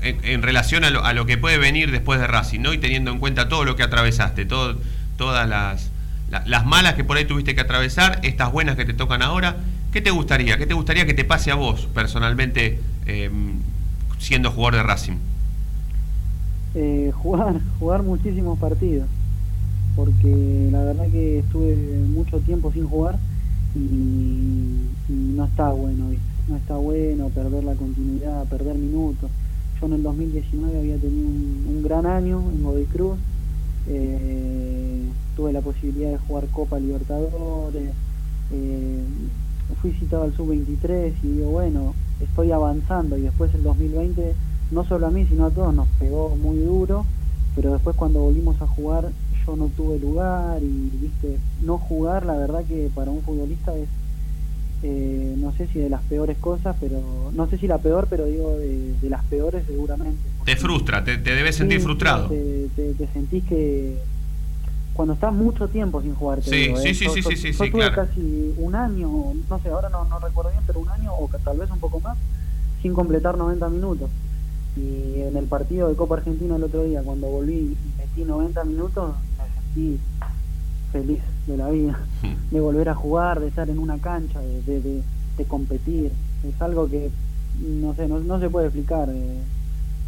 en, 0.01 0.43
relación 0.43 0.85
a 0.85 0.91
lo, 0.91 1.05
a 1.05 1.13
lo, 1.13 1.27
que 1.27 1.37
puede 1.37 1.59
venir 1.59 1.91
después 1.91 2.21
de 2.21 2.29
Racing, 2.29 2.61
¿no? 2.61 2.73
Y 2.73 2.79
teniendo 2.79 3.11
en 3.11 3.19
cuenta 3.19 3.49
todo 3.49 3.65
lo 3.65 3.75
que 3.75 3.83
atravesaste, 3.83 4.47
todas 4.47 5.49
las, 5.49 5.91
las 6.31 6.67
malas 6.67 6.95
que 6.95 7.03
por 7.03 7.17
ahí 7.17 7.25
tuviste 7.25 7.57
que 7.57 7.63
atravesar, 7.63 8.21
estas 8.23 8.53
buenas 8.53 8.77
que 8.77 8.85
te 8.85 8.95
tocan 8.95 9.23
ahora, 9.23 9.57
¿qué 9.93 10.01
te 10.01 10.13
gustaría? 10.13 10.57
¿Qué 10.57 10.67
te 10.67 10.75
gustaría 10.75 11.05
que 11.05 11.15
te 11.15 11.25
pase 11.25 11.51
a 11.51 11.57
vos 11.57 11.89
personalmente 11.93 12.79
em, 13.07 13.55
siendo 14.19 14.53
jugador 14.53 14.77
de 14.77 14.83
Racing? 14.85 15.17
Eh, 16.77 17.11
jugar, 17.13 17.61
jugar 17.81 18.05
muchísimos 18.05 18.57
partidos, 18.61 19.09
porque 19.97 20.69
la 20.71 20.85
verdad 20.85 21.11
que 21.11 21.41
estuve 21.41 21.75
mucho 21.75 22.39
tiempo 22.39 22.71
sin 22.71 22.87
jugar 22.87 23.19
y, 23.75 25.13
no 25.13 25.45
está 25.45 25.71
bueno, 25.71 26.07
no 26.49 26.57
está 26.57 26.77
bueno 26.77 27.29
perder 27.29 27.65
la 27.65 27.75
continuidad, 27.75 28.47
perder 28.47 28.77
minutos 28.77 29.31
yo 29.81 29.87
en 29.87 29.93
el 29.95 30.03
2019 30.03 30.79
había 30.79 30.97
tenido 30.99 31.29
un, 31.29 31.83
gran 31.83 32.07
año 32.07 32.41
en 32.51 32.63
Godoy 32.63 32.85
Cruz. 32.87 33.19
Eh, 33.89 35.03
tuve 35.37 35.53
la 35.53 35.61
posibilidad 35.61 36.11
de 36.11 36.19
jugar 36.19 36.47
Copa 36.49 36.79
Libertadores. 36.79 37.91
Eh, 38.53 39.05
fui 39.81 39.93
citado 39.93 40.23
al 40.23 40.35
Sub-23 40.35 41.13
y 41.23 41.27
digo, 41.27 41.51
bueno, 41.51 41.95
estoy 42.21 42.53
avanzando. 42.53 43.19
Y 43.19 43.23
después 43.23 43.53
el 43.55 43.63
2020, 43.63 44.35
no 44.71 44.85
solo 44.85 45.09
a 45.09 45.11
mí, 45.11 45.27
sino 45.27 45.47
a 45.47 45.51
todos, 45.51 45.75
nos 45.75 45.89
pegó 45.99 46.37
muy 46.37 46.59
duro. 46.59 47.05
Pero 47.57 47.73
después 47.73 47.97
cuando 47.97 48.21
volvimos 48.21 48.61
a 48.63 48.67
jugar, 48.67 49.11
yo 49.47 49.57
no 49.57 49.69
tuve 49.77 49.99
lugar 49.99 50.63
y, 50.63 50.91
viste, 51.01 51.39
no 51.63 51.79
jugar, 51.79 52.25
la 52.27 52.35
verdad 52.35 52.65
que 52.65 52.91
para 52.95 53.11
un 53.11 53.23
futbolista 53.23 53.77
es 53.77 53.89
eh, 54.87 55.35
no 55.39 55.51
sé 55.53 55.67
si 55.69 55.79
de 55.79 55.89
las 55.89 56.03
peores 56.03 56.37
cosas, 56.37 56.77
pero 56.79 57.01
no 57.33 57.49
sé 57.49 57.57
si 57.57 57.67
la 57.67 57.79
peor, 57.79 58.07
pero 58.11 58.27
digo 58.27 58.59
de, 58.59 58.95
las 59.09 59.25
peores 59.25 59.65
seguramente. 59.67 60.21
Te 60.45 60.57
frustra, 60.57 61.03
te, 61.03 61.17
debes 61.17 61.57
sentir 61.57 61.81
frustrado. 61.81 62.29
Te, 62.29 63.09
sentís 63.15 63.45
que 63.45 63.97
cuando 64.93 65.15
estás 65.15 65.33
mucho 65.33 65.69
tiempo 65.69 66.03
sin 66.03 66.15
jugar, 66.15 66.43
sí, 66.43 66.75
sí, 66.83 66.95
sí, 66.95 67.09
sí, 67.09 67.23
sí, 67.23 67.53
sí, 67.55 67.71
tuve 67.71 67.93
casi 67.93 68.55
un 68.59 68.75
año, 68.75 69.09
no 69.49 69.59
sé, 69.61 69.71
ahora 69.71 69.89
no, 69.89 70.05
no 70.05 70.19
recuerdo 70.19 70.51
bien, 70.51 70.63
pero 70.67 70.81
un 70.81 70.89
año 70.91 71.13
o 71.15 71.31
tal 71.43 71.57
vez 71.57 71.71
un 71.71 71.81
poco 71.81 72.01
más, 72.01 72.19
sin 72.83 72.93
completar 72.93 73.39
90 73.39 73.67
minutos. 73.71 74.11
Y 74.77 75.21
en 75.21 75.35
el 75.37 75.47
partido 75.47 75.89
de 75.89 75.97
Copa 75.97 76.17
Argentina 76.17 76.57
el 76.57 76.63
otro 76.63 76.85
día, 76.85 77.03
cuando 77.03 77.29
volví 77.29 77.55
y 77.75 77.77
metí 77.97 78.23
90 78.23 78.65
minutos, 78.65 79.15
sentí 79.75 79.99
feliz 80.93 81.21
de 81.47 81.57
la 81.57 81.71
vida, 81.71 81.99
de 82.51 82.61
volver 82.61 82.89
a 82.89 82.95
jugar, 82.95 83.41
de 83.41 83.49
estar 83.49 83.69
en 83.69 83.79
una 83.79 83.99
cancha, 83.99 84.41
de, 84.41 84.81
de, 84.81 85.45
competir. 85.47 86.13
Es 86.49 86.63
algo 86.63 86.89
que, 86.89 87.11
no 87.61 87.95
sé, 87.95 88.09
no, 88.09 88.41
se 88.41 88.49
puede 88.49 88.67
explicar. 88.69 89.09
Eh, 89.11 89.41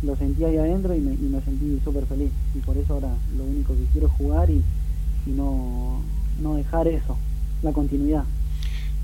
lo 0.02 0.14
sentí 0.16 0.44
ahí 0.44 0.56
adentro 0.56 0.94
y 0.94 1.00
me, 1.00 1.14
y 1.14 1.28
me 1.28 1.40
sentí 1.40 1.80
súper 1.84 2.06
feliz. 2.06 2.30
Y 2.54 2.58
por 2.60 2.76
eso 2.76 2.94
ahora 2.94 3.08
lo 3.36 3.44
único 3.44 3.74
que 3.74 3.84
quiero 3.92 4.06
es 4.06 4.12
jugar 4.14 4.48
y, 4.50 4.62
y 5.26 5.30
no, 5.30 6.00
no 6.40 6.54
dejar 6.54 6.86
eso, 6.88 7.18
la 7.62 7.72
continuidad. 7.72 8.24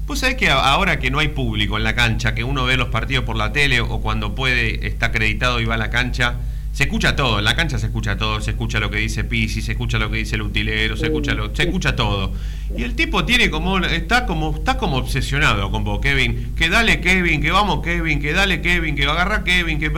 Pues 0.07 0.21
sabés 0.21 0.37
que 0.37 0.51
ahora 0.51 0.99
que 0.99 1.11
no 1.11 1.19
hay 1.19 1.29
público 1.29 1.77
en 1.77 1.85
la 1.85 1.95
cancha, 1.95 2.35
que 2.35 2.45
uno 2.45 2.65
ve 2.65 2.77
los 2.77 2.89
partidos 2.89 3.25
por 3.25 3.37
la 3.37 3.53
tele 3.53 3.81
o 3.81 4.01
cuando 4.01 4.35
puede, 4.35 4.87
está 4.87 5.07
acreditado 5.07 5.61
y 5.61 5.65
va 5.65 5.75
a 5.75 5.79
la 5.79 5.91
cancha, 5.91 6.37
se 6.73 6.85
escucha 6.85 7.15
todo, 7.15 7.39
en 7.39 7.45
la 7.45 7.55
cancha 7.55 7.79
se 7.79 7.87
escucha 7.87 8.17
todo, 8.17 8.41
se 8.41 8.53
escucha 8.53 8.81
lo 8.81 8.91
que 8.91 8.97
dice 8.97 9.25
Pisi, 9.25 9.61
se 9.61 9.73
escucha 9.73 9.99
lo 9.99 10.11
que 10.11 10.17
dice 10.17 10.37
el 10.37 10.43
utilero, 10.43 10.97
se 10.97 11.07
escucha 11.07 11.35
lo, 11.35 11.55
se 11.55 11.65
escucha 11.65 11.95
todo. 11.95 12.33
Y 12.75 12.83
el 12.83 12.95
tipo 12.95 13.27
tiene 13.27 13.51
como, 13.51 13.79
está 13.79 14.25
como, 14.25 14.57
está 14.57 14.79
como 14.79 14.97
obsesionado 14.97 15.71
con 15.71 15.85
vos, 15.85 16.01
Kevin, 16.01 16.55
que 16.57 16.71
dale 16.71 17.01
Kevin, 17.01 17.43
que 17.43 17.51
vamos 17.51 17.83
Kevin, 17.83 18.21
que 18.21 18.33
dale 18.33 18.63
Kevin, 18.63 18.97
que 18.97 19.05
agarra 19.05 19.45
Kevin, 19.45 19.79
que 19.79 19.93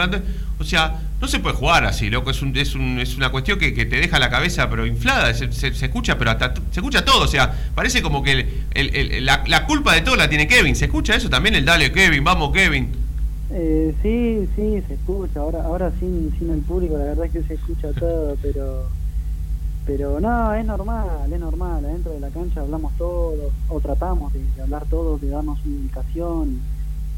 o 0.58 0.64
sea, 0.64 1.00
no 1.20 1.28
se 1.28 1.38
puede 1.38 1.54
jugar 1.54 1.84
así, 1.84 2.10
loco, 2.10 2.32
es 2.32 2.42
un, 2.42 2.56
es, 2.56 2.74
un, 2.74 2.98
es 2.98 3.16
una 3.16 3.30
cuestión 3.30 3.56
que, 3.58 3.70
te 3.70 3.84
deja 3.84 4.18
la 4.18 4.28
cabeza 4.28 4.68
pero 4.68 4.84
inflada, 4.84 5.32
se, 5.32 5.68
escucha, 5.68 6.18
pero 6.18 6.32
hasta 6.32 6.54
se 6.72 6.80
escucha 6.80 7.04
todo, 7.04 7.22
o 7.22 7.28
sea, 7.28 7.54
parece 7.76 8.02
como 8.02 8.24
que 8.24 8.64
la, 9.20 9.44
la 9.46 9.64
culpa 9.66 9.94
de 9.94 10.00
todo 10.00 10.16
la 10.16 10.28
tiene 10.28 10.48
Kevin, 10.48 10.74
se 10.74 10.86
escucha 10.86 11.14
eso 11.14 11.30
también 11.30 11.54
el 11.54 11.64
dale 11.64 11.92
Kevin, 11.92 12.24
vamos 12.24 12.52
Kevin. 12.52 13.03
Eh, 13.50 13.94
sí, 14.02 14.48
sí, 14.56 14.82
se 14.86 14.94
escucha. 14.94 15.40
Ahora, 15.40 15.64
ahora 15.64 15.92
sin, 15.98 16.32
sin 16.38 16.50
el 16.50 16.60
público, 16.60 16.96
la 16.96 17.04
verdad 17.04 17.26
es 17.26 17.32
que 17.32 17.42
se 17.42 17.54
escucha 17.54 17.92
todo, 17.98 18.36
pero, 18.42 18.84
pero 19.86 20.20
no, 20.20 20.54
es 20.54 20.64
normal, 20.64 21.32
es 21.32 21.40
normal. 21.40 21.82
Dentro 21.82 22.12
de 22.12 22.20
la 22.20 22.30
cancha 22.30 22.62
hablamos 22.62 22.92
todos, 22.96 23.52
o 23.68 23.80
tratamos 23.80 24.32
de, 24.32 24.62
hablar 24.62 24.86
todos, 24.86 25.20
de 25.20 25.28
darnos 25.28 25.58
una 25.64 25.76
indicación. 25.76 26.60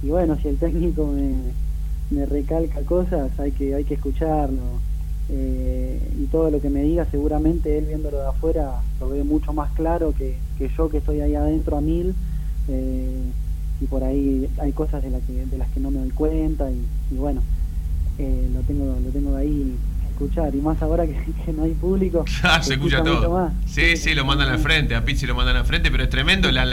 Y, 0.02 0.08
bueno, 0.08 0.36
si 0.36 0.48
el 0.48 0.58
técnico 0.58 1.06
me, 1.06 1.34
me 2.10 2.26
recalca 2.26 2.80
cosas, 2.82 3.38
hay 3.38 3.52
que, 3.52 3.74
hay 3.74 3.84
que 3.84 3.94
escucharlo. 3.94 4.62
Eh, 5.28 6.00
y 6.20 6.26
todo 6.26 6.50
lo 6.50 6.60
que 6.60 6.70
me 6.70 6.82
diga, 6.82 7.04
seguramente 7.10 7.78
él 7.78 7.86
viéndolo 7.86 8.18
de 8.18 8.28
afuera 8.28 8.80
lo 9.00 9.08
ve 9.08 9.24
mucho 9.24 9.52
más 9.52 9.72
claro 9.72 10.14
que, 10.16 10.38
que 10.56 10.68
yo 10.68 10.88
que 10.88 10.98
estoy 10.98 11.20
ahí 11.20 11.34
adentro 11.34 11.76
a 11.76 11.80
mil. 11.80 12.14
Eh, 12.68 13.22
y 13.80 13.86
por 13.86 14.02
ahí 14.04 14.48
hay 14.58 14.72
cosas 14.72 15.02
de, 15.02 15.10
que, 15.26 15.46
de 15.46 15.58
las 15.58 15.68
que 15.68 15.80
no 15.80 15.90
me 15.90 16.00
doy 16.00 16.10
cuenta 16.10 16.70
y, 16.70 17.14
bueno, 17.14 17.42
eh, 18.18 18.48
lo 18.52 18.60
tengo 18.60 18.98
lo 19.04 19.10
tengo 19.10 19.36
ahí 19.36 19.74
que 20.00 20.08
escuchar 20.08 20.54
y 20.54 20.60
más 20.60 20.80
ahora 20.80 21.06
que, 21.06 21.52
no 21.52 21.64
hay 21.64 21.72
público. 21.72 22.24
se, 22.62 22.74
escucha, 22.74 23.02
todo. 23.02 23.50
Sí, 23.66 23.96
sí, 23.96 24.14
lo 24.14 24.24
mandan 24.24 24.48
al 24.48 24.58
frente, 24.58 24.94
a 24.94 25.04
Pizzi 25.04 25.26
lo 25.26 25.34
mandan 25.34 25.56
al 25.56 25.64
frente, 25.64 25.90
pero 25.90 26.04
es 26.04 26.10
tremendo. 26.10 26.50
La, 26.50 26.64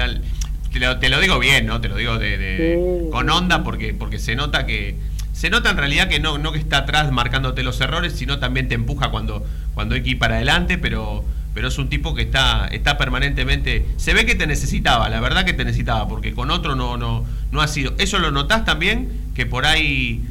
te, 0.99 1.09
lo, 1.09 1.19
digo 1.19 1.39
bien, 1.39 1.65
¿no? 1.65 1.81
Te 1.81 1.89
lo 1.89 1.95
digo 1.95 2.17
de, 2.17 3.07
con 3.11 3.29
onda 3.29 3.63
porque, 3.63 3.93
porque 3.93 4.17
se 4.17 4.35
nota 4.35 4.65
que 4.65 4.95
se 5.33 5.49
nota 5.49 5.71
en 5.71 5.77
realidad 5.77 6.07
que 6.07 6.19
no, 6.19 6.37
no 6.37 6.51
que 6.51 6.59
está 6.59 6.79
atrás 6.79 7.11
marcándote 7.11 7.63
los 7.63 7.81
errores, 7.81 8.13
sino 8.13 8.39
también 8.39 8.67
te 8.67 8.75
empuja 8.75 9.09
cuando, 9.09 9.43
cuando 9.73 9.95
hay 9.95 10.03
que 10.03 10.11
ir 10.11 10.19
para 10.19 10.35
adelante, 10.35 10.77
pero 10.77 11.25
pero 11.53 11.67
es 11.67 11.77
un 11.77 11.89
tipo 11.89 12.15
que 12.15 12.23
está, 12.23 12.67
está 12.67 12.97
permanentemente. 12.97 13.85
Se 13.97 14.13
ve 14.13 14.25
que 14.25 14.35
te 14.35 14.47
necesitaba, 14.47 15.09
la 15.09 15.19
verdad 15.19 15.45
que 15.45 15.53
te 15.53 15.65
necesitaba, 15.65 16.07
porque 16.07 16.33
con 16.33 16.49
otro 16.51 16.75
no, 16.75 16.97
no, 16.97 17.25
no 17.51 17.61
ha 17.61 17.67
sido. 17.67 17.93
¿Eso 17.99 18.19
lo 18.19 18.31
notás 18.31 18.65
también? 18.65 19.09
Que 19.35 19.45
por 19.45 19.65
ahí 19.65 20.23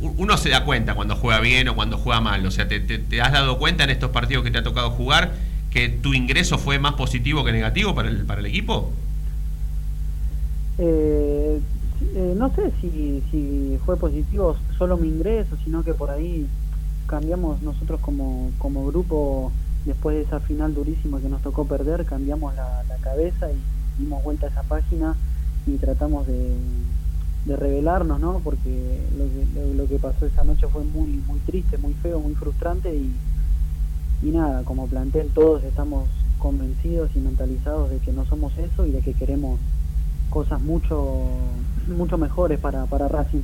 uno 0.00 0.36
se 0.36 0.50
da 0.50 0.64
cuenta 0.64 0.94
cuando 0.94 1.16
juega 1.16 1.40
bien 1.40 1.68
o 1.68 1.74
cuando 1.74 1.98
juega 1.98 2.20
mal. 2.20 2.46
O 2.46 2.50
sea, 2.50 2.68
¿te, 2.68 2.80
te, 2.80 3.20
has 3.20 3.32
dado 3.32 3.58
cuenta 3.58 3.84
en 3.84 3.90
estos 3.90 4.10
partidos 4.10 4.44
que 4.44 4.50
te 4.50 4.58
ha 4.58 4.62
tocado 4.62 4.90
jugar 4.90 5.34
que 5.70 5.88
tu 5.88 6.14
ingreso 6.14 6.58
fue 6.58 6.78
más 6.78 6.94
positivo 6.94 7.44
que 7.44 7.52
negativo 7.52 7.94
para 7.94 8.08
el, 8.08 8.24
para 8.24 8.40
el 8.40 8.46
equipo? 8.46 8.92
Eh, 10.78 11.60
eh, 12.14 12.34
no 12.36 12.54
sé 12.54 12.70
si, 12.80 13.22
si 13.32 13.78
fue 13.84 13.96
positivo 13.96 14.56
solo 14.78 14.96
mi 14.96 15.08
ingreso, 15.08 15.56
sino 15.64 15.82
que 15.82 15.92
por 15.92 16.10
ahí 16.10 16.46
cambiamos 17.06 17.60
nosotros 17.62 18.00
como, 18.00 18.52
como 18.58 18.86
grupo 18.86 19.52
después 19.88 20.16
de 20.16 20.22
esa 20.22 20.38
final 20.40 20.74
durísima 20.74 21.18
que 21.18 21.30
nos 21.30 21.40
tocó 21.40 21.64
perder, 21.64 22.04
cambiamos 22.04 22.54
la, 22.54 22.84
cabeza 23.00 23.50
y 23.50 24.02
dimos 24.02 24.22
vuelta 24.22 24.46
a 24.46 24.50
esa 24.50 24.62
página 24.64 25.16
y 25.66 25.76
tratamos 25.76 26.26
de, 26.26 26.56
de 27.46 27.56
revelarnos, 27.56 28.20
¿no? 28.20 28.40
Porque 28.44 29.00
lo 29.76 29.88
que, 29.88 29.98
pasó 29.98 30.26
esa 30.26 30.44
noche 30.44 30.66
fue 30.68 30.84
muy, 30.84 31.22
muy 31.26 31.38
triste, 31.40 31.78
muy 31.78 31.94
feo, 31.94 32.20
muy 32.20 32.34
frustrante 32.34 32.94
y, 32.94 33.10
y 34.22 34.30
nada, 34.30 34.62
como 34.64 34.88
plantel 34.88 35.30
todos 35.32 35.64
estamos 35.64 36.06
convencidos 36.38 37.10
y 37.14 37.20
mentalizados 37.20 37.88
de 37.88 37.98
que 37.98 38.12
no 38.12 38.26
somos 38.26 38.52
eso 38.58 38.84
y 38.84 38.90
de 38.90 39.00
que 39.00 39.14
queremos 39.14 39.58
cosas 40.28 40.60
mucho, 40.60 41.14
mucho 41.96 42.18
mejores 42.18 42.60
para, 42.60 42.84
para 42.84 43.08
Racing. 43.08 43.42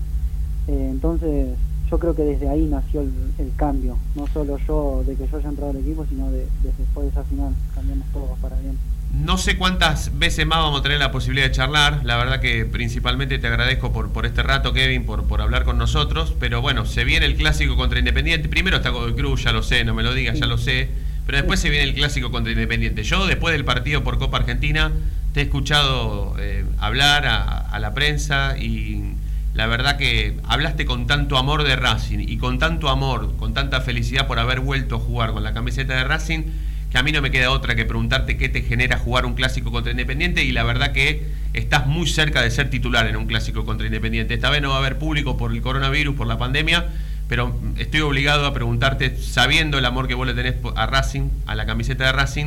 Eh, 0.68 0.88
entonces 0.90 1.56
yo 1.90 1.98
creo 1.98 2.14
que 2.14 2.22
desde 2.22 2.48
ahí 2.48 2.66
nació 2.66 3.02
el, 3.02 3.52
cambio, 3.56 3.98
no 4.14 4.26
solo 4.32 4.58
yo 4.66 5.04
de 5.06 5.14
que 5.14 5.28
yo 5.28 5.36
haya 5.36 5.48
entrado 5.48 5.70
al 5.70 5.76
equipo, 5.76 6.06
sino 6.08 6.30
de, 6.30 6.46
desde 6.62 6.78
después 6.78 7.06
de 7.06 7.10
esa 7.10 7.24
final 7.24 7.54
cambiamos 7.74 8.06
todos 8.12 8.38
para 8.40 8.56
bien. 8.56 8.78
No 9.12 9.38
sé 9.38 9.56
cuántas 9.56 10.18
veces 10.18 10.44
más 10.44 10.58
vamos 10.58 10.80
a 10.80 10.82
tener 10.82 10.98
la 10.98 11.12
posibilidad 11.12 11.46
de 11.46 11.52
charlar. 11.52 12.00
La 12.04 12.16
verdad 12.16 12.40
que 12.40 12.64
principalmente 12.64 13.38
te 13.38 13.46
agradezco 13.46 13.92
por, 13.92 14.12
por 14.12 14.26
este 14.26 14.42
rato, 14.42 14.72
Kevin, 14.72 15.06
por, 15.06 15.24
por 15.24 15.40
hablar 15.40 15.64
con 15.64 15.78
nosotros. 15.78 16.34
Pero 16.40 16.60
bueno, 16.60 16.84
se 16.84 17.04
viene 17.04 17.26
el 17.26 17.36
clásico 17.36 17.76
contra 17.76 18.00
Independiente. 18.00 18.48
Primero 18.48 18.78
está 18.78 18.90
Godoy 18.90 19.14
Cruz, 19.14 19.44
ya 19.44 19.52
lo 19.52 19.62
sé, 19.62 19.84
no 19.84 19.94
me 19.94 20.02
lo 20.02 20.14
digas, 20.14 20.40
ya 20.40 20.46
lo 20.46 20.58
sé. 20.58 20.88
Pero 21.26 21.38
después 21.38 21.60
se 21.60 21.70
viene 21.70 21.84
el 21.84 21.94
clásico 21.94 22.32
contra 22.32 22.52
Independiente. 22.52 23.04
Yo, 23.04 23.24
después 23.26 23.52
del 23.52 23.64
partido 23.64 24.02
por 24.02 24.18
Copa 24.18 24.38
Argentina, 24.38 24.90
te 25.32 25.40
he 25.40 25.42
escuchado 25.44 26.34
eh, 26.40 26.64
hablar 26.78 27.26
a, 27.26 27.58
a 27.60 27.78
la 27.78 27.94
prensa 27.94 28.58
y 28.58 29.14
la 29.54 29.68
verdad 29.68 29.96
que 29.96 30.36
hablaste 30.42 30.84
con 30.84 31.06
tanto 31.06 31.38
amor 31.38 31.62
de 31.62 31.76
Racing 31.76 32.18
y 32.18 32.38
con 32.38 32.58
tanto 32.58 32.88
amor, 32.88 33.36
con 33.36 33.54
tanta 33.54 33.80
felicidad 33.80 34.26
por 34.26 34.40
haber 34.40 34.58
vuelto 34.58 34.96
a 34.96 34.98
jugar 34.98 35.32
con 35.32 35.44
la 35.44 35.54
camiseta 35.54 35.94
de 35.94 36.02
Racing, 36.02 36.42
que 36.90 36.98
a 36.98 37.04
mí 37.04 37.12
no 37.12 37.22
me 37.22 37.30
queda 37.30 37.50
otra 37.50 37.76
que 37.76 37.84
preguntarte 37.84 38.36
qué 38.36 38.48
te 38.48 38.62
genera 38.62 38.98
jugar 38.98 39.26
un 39.26 39.34
clásico 39.34 39.70
contra 39.70 39.92
Independiente 39.92 40.42
y 40.42 40.50
la 40.50 40.64
verdad 40.64 40.92
que 40.92 41.28
estás 41.52 41.86
muy 41.86 42.08
cerca 42.08 42.42
de 42.42 42.50
ser 42.50 42.68
titular 42.68 43.06
en 43.06 43.16
un 43.16 43.26
clásico 43.26 43.64
contra 43.64 43.86
Independiente. 43.86 44.34
Esta 44.34 44.50
vez 44.50 44.60
no 44.60 44.70
va 44.70 44.76
a 44.76 44.78
haber 44.78 44.98
público 44.98 45.36
por 45.36 45.52
el 45.52 45.62
coronavirus, 45.62 46.16
por 46.16 46.26
la 46.26 46.36
pandemia, 46.36 46.86
pero 47.28 47.56
estoy 47.78 48.00
obligado 48.00 48.46
a 48.46 48.54
preguntarte, 48.54 49.16
sabiendo 49.16 49.78
el 49.78 49.84
amor 49.84 50.08
que 50.08 50.14
vos 50.14 50.26
le 50.26 50.34
tenés 50.34 50.56
a 50.74 50.86
Racing, 50.86 51.30
a 51.46 51.54
la 51.54 51.64
camiseta 51.64 52.06
de 52.06 52.12
Racing, 52.12 52.46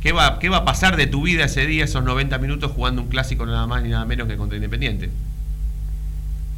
¿qué 0.00 0.10
va, 0.10 0.40
qué 0.40 0.48
va 0.48 0.58
a 0.58 0.64
pasar 0.64 0.96
de 0.96 1.06
tu 1.06 1.22
vida 1.22 1.44
ese 1.44 1.64
día, 1.66 1.84
esos 1.84 2.02
90 2.02 2.38
minutos 2.38 2.72
jugando 2.72 3.02
un 3.02 3.08
clásico 3.08 3.46
nada 3.46 3.68
más 3.68 3.84
ni 3.84 3.90
nada 3.90 4.04
menos 4.04 4.26
que 4.26 4.36
contra 4.36 4.56
Independiente? 4.56 5.10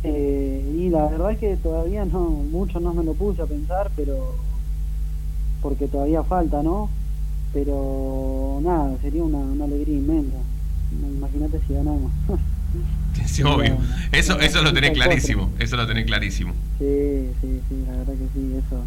Eh, 0.04 0.76
y 0.78 0.88
la 0.88 1.06
verdad 1.06 1.32
es 1.32 1.38
que 1.38 1.56
todavía 1.56 2.04
no, 2.04 2.20
mucho 2.28 2.80
no 2.80 2.92
me 2.92 3.04
lo 3.04 3.14
puse 3.14 3.42
a 3.42 3.46
pensar, 3.46 3.90
pero 3.96 4.34
porque 5.60 5.86
todavía 5.86 6.24
falta, 6.24 6.62
¿no? 6.62 6.90
Pero 7.52 8.58
nada, 8.62 8.96
sería 9.00 9.22
una, 9.22 9.38
una 9.38 9.64
alegría 9.64 9.96
inmensa. 9.96 10.38
Imagínate 10.92 11.60
si 11.66 11.74
ganamos. 11.74 12.10
Sí, 13.26 13.42
obvio. 13.42 13.76
Eso, 14.10 14.40
eso 14.40 14.62
lo 14.62 14.72
tenés 14.72 14.92
clarísimo. 14.92 15.50
Eso 15.58 15.76
lo 15.76 15.86
tenés 15.86 16.06
clarísimo. 16.06 16.54
Sí, 16.78 17.30
sí, 17.40 17.60
sí, 17.68 17.84
la 17.86 17.98
verdad 17.98 18.14
que 18.14 18.28
sí. 18.32 18.54
Eso, 18.56 18.84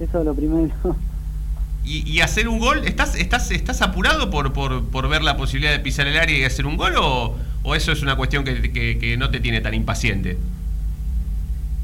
eso 0.00 0.18
es 0.18 0.24
lo 0.24 0.34
primero. 0.34 0.74
¿Y, 1.84 2.08
y 2.10 2.20
hacer 2.20 2.48
un 2.48 2.58
gol? 2.58 2.84
¿Estás, 2.84 3.14
estás, 3.14 3.50
estás 3.52 3.80
apurado 3.80 4.30
por, 4.30 4.52
por, 4.52 4.84
por 4.88 5.08
ver 5.08 5.22
la 5.22 5.36
posibilidad 5.36 5.72
de 5.72 5.78
pisar 5.78 6.08
el 6.08 6.18
área 6.18 6.36
y 6.36 6.42
hacer 6.42 6.66
un 6.66 6.76
gol 6.76 6.94
o, 6.96 7.36
o 7.62 7.74
eso 7.76 7.92
es 7.92 8.02
una 8.02 8.16
cuestión 8.16 8.44
que, 8.44 8.72
que, 8.72 8.98
que 8.98 9.16
no 9.16 9.30
te 9.30 9.40
tiene 9.40 9.60
tan 9.60 9.74
impaciente? 9.74 10.36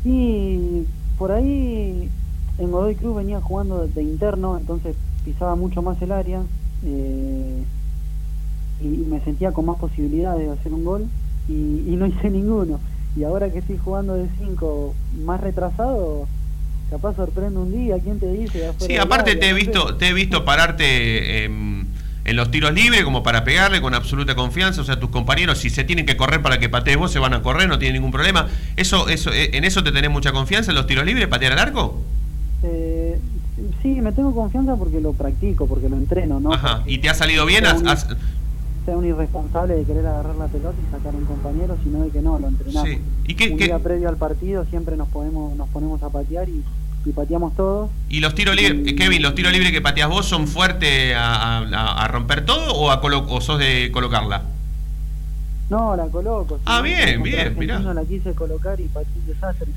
Y 0.04 0.84
por 1.18 1.32
ahí 1.32 2.10
en 2.58 2.70
Godoy 2.70 2.94
Cruz 2.94 3.16
venía 3.16 3.40
jugando 3.40 3.86
de 3.86 4.02
interno, 4.02 4.58
entonces 4.58 4.96
pisaba 5.24 5.56
mucho 5.56 5.82
más 5.82 6.00
el 6.02 6.12
área 6.12 6.42
eh, 6.84 7.64
y, 8.82 8.86
me 8.86 9.20
sentía 9.20 9.52
con 9.52 9.66
más 9.66 9.78
posibilidades 9.78 10.46
de 10.46 10.52
hacer 10.52 10.72
un 10.72 10.84
gol 10.84 11.06
y, 11.48 11.52
y 11.52 11.96
no 11.96 12.06
hice 12.06 12.30
ninguno. 12.30 12.78
Y 13.16 13.24
ahora 13.24 13.50
que 13.50 13.60
estoy 13.60 13.78
jugando 13.78 14.14
de 14.14 14.28
5 14.38 14.94
más 15.24 15.40
retrasado, 15.40 16.26
capaz 16.90 17.16
sorprende 17.16 17.58
un 17.58 17.72
día, 17.72 17.98
¿quién 17.98 18.18
te 18.18 18.30
dice? 18.32 18.72
Sí, 18.78 18.96
aparte 18.96 19.36
te 19.36 19.50
he 19.50 19.52
visto, 19.54 19.96
te 19.96 20.08
he 20.08 20.12
visto 20.12 20.44
pararte 20.44 21.44
en, 21.44 21.86
en, 22.24 22.36
los 22.36 22.50
tiros 22.50 22.72
libres 22.72 23.04
como 23.04 23.22
para 23.22 23.44
pegarle 23.44 23.80
con 23.80 23.94
absoluta 23.94 24.34
confianza, 24.34 24.80
o 24.80 24.84
sea, 24.84 24.98
tus 24.98 25.10
compañeros 25.10 25.58
si 25.58 25.70
se 25.70 25.84
tienen 25.84 26.06
que 26.06 26.16
correr 26.16 26.42
para 26.42 26.58
que 26.58 26.68
patees 26.68 26.96
vos 26.96 27.12
se 27.12 27.18
van 27.18 27.34
a 27.34 27.42
correr, 27.42 27.68
no 27.68 27.78
tiene 27.78 27.94
ningún 27.94 28.10
problema. 28.10 28.48
Eso, 28.76 29.08
eso, 29.08 29.30
¿En 29.32 29.64
eso 29.64 29.82
te 29.82 29.92
tenés 29.92 30.10
mucha 30.10 30.32
confianza 30.32 30.70
en 30.70 30.76
los 30.76 30.86
tiros 30.86 31.04
libres, 31.04 31.28
patear 31.28 31.52
al 31.52 31.58
arco? 31.58 32.00
Eh, 32.62 33.18
sí, 33.82 34.00
me 34.00 34.12
tengo 34.12 34.34
confianza 34.34 34.76
porque 34.76 35.00
lo 35.00 35.12
practico, 35.12 35.66
porque 35.66 35.88
lo 35.88 35.96
entreno, 35.96 36.40
¿no? 36.40 36.52
Ajá, 36.52 36.82
¿y 36.86 36.98
te 36.98 37.08
ha 37.08 37.14
salido 37.14 37.46
bien? 37.46 37.64
Sea 37.64 37.74
un, 37.74 37.88
¿Has... 37.88 38.06
sea 38.84 38.96
un 38.96 39.04
irresponsable 39.04 39.74
de 39.74 39.84
querer 39.84 40.06
agarrar 40.06 40.36
la 40.36 40.46
pelota 40.46 40.76
y 40.80 40.90
sacar 40.90 41.14
a 41.14 41.16
un 41.16 41.24
compañero, 41.26 41.76
sino 41.82 42.02
de 42.02 42.10
que 42.10 42.22
no, 42.22 42.38
lo 42.38 42.48
entrenamos. 42.48 42.88
Sí. 42.88 43.00
¿Y 43.26 43.34
qué, 43.34 43.50
un 43.50 43.58
qué... 43.58 43.64
día 43.64 43.78
previo 43.78 44.08
al 44.08 44.16
partido 44.16 44.64
siempre 44.66 44.96
nos 44.96 45.08
ponemos, 45.08 45.54
nos 45.56 45.68
ponemos 45.68 46.02
a 46.02 46.08
patear 46.08 46.48
y, 46.48 46.62
y 47.04 47.12
pateamos 47.12 47.54
todos. 47.56 47.90
¿Y 48.08 48.20
los 48.20 48.34
tiros 48.34 48.56
libres, 48.56 48.80
y... 48.86 48.96
Kevin, 48.96 49.22
los 49.22 49.34
tiros 49.34 49.52
libres 49.52 49.72
que 49.72 49.80
pateas 49.80 50.08
vos 50.08 50.26
son 50.26 50.48
fuertes 50.48 51.14
a, 51.14 51.58
a, 51.58 52.04
a 52.04 52.08
romper 52.08 52.44
todo 52.44 52.72
o, 52.74 52.90
a 52.90 53.00
colo 53.00 53.26
o 53.28 53.40
sos 53.40 53.58
de 53.58 53.90
colocarla? 53.92 54.42
No, 55.70 55.96
la 55.96 56.06
coloco. 56.06 56.60
Ah, 56.66 56.82
bien, 56.82 57.22
bien, 57.22 57.56
mirá. 57.58 57.80
la 57.80 58.04
quise 58.04 58.34
colocar 58.34 58.78
y 58.80 58.84
pateé 58.84 59.12
un 59.16 59.26
desastre. 59.26 59.68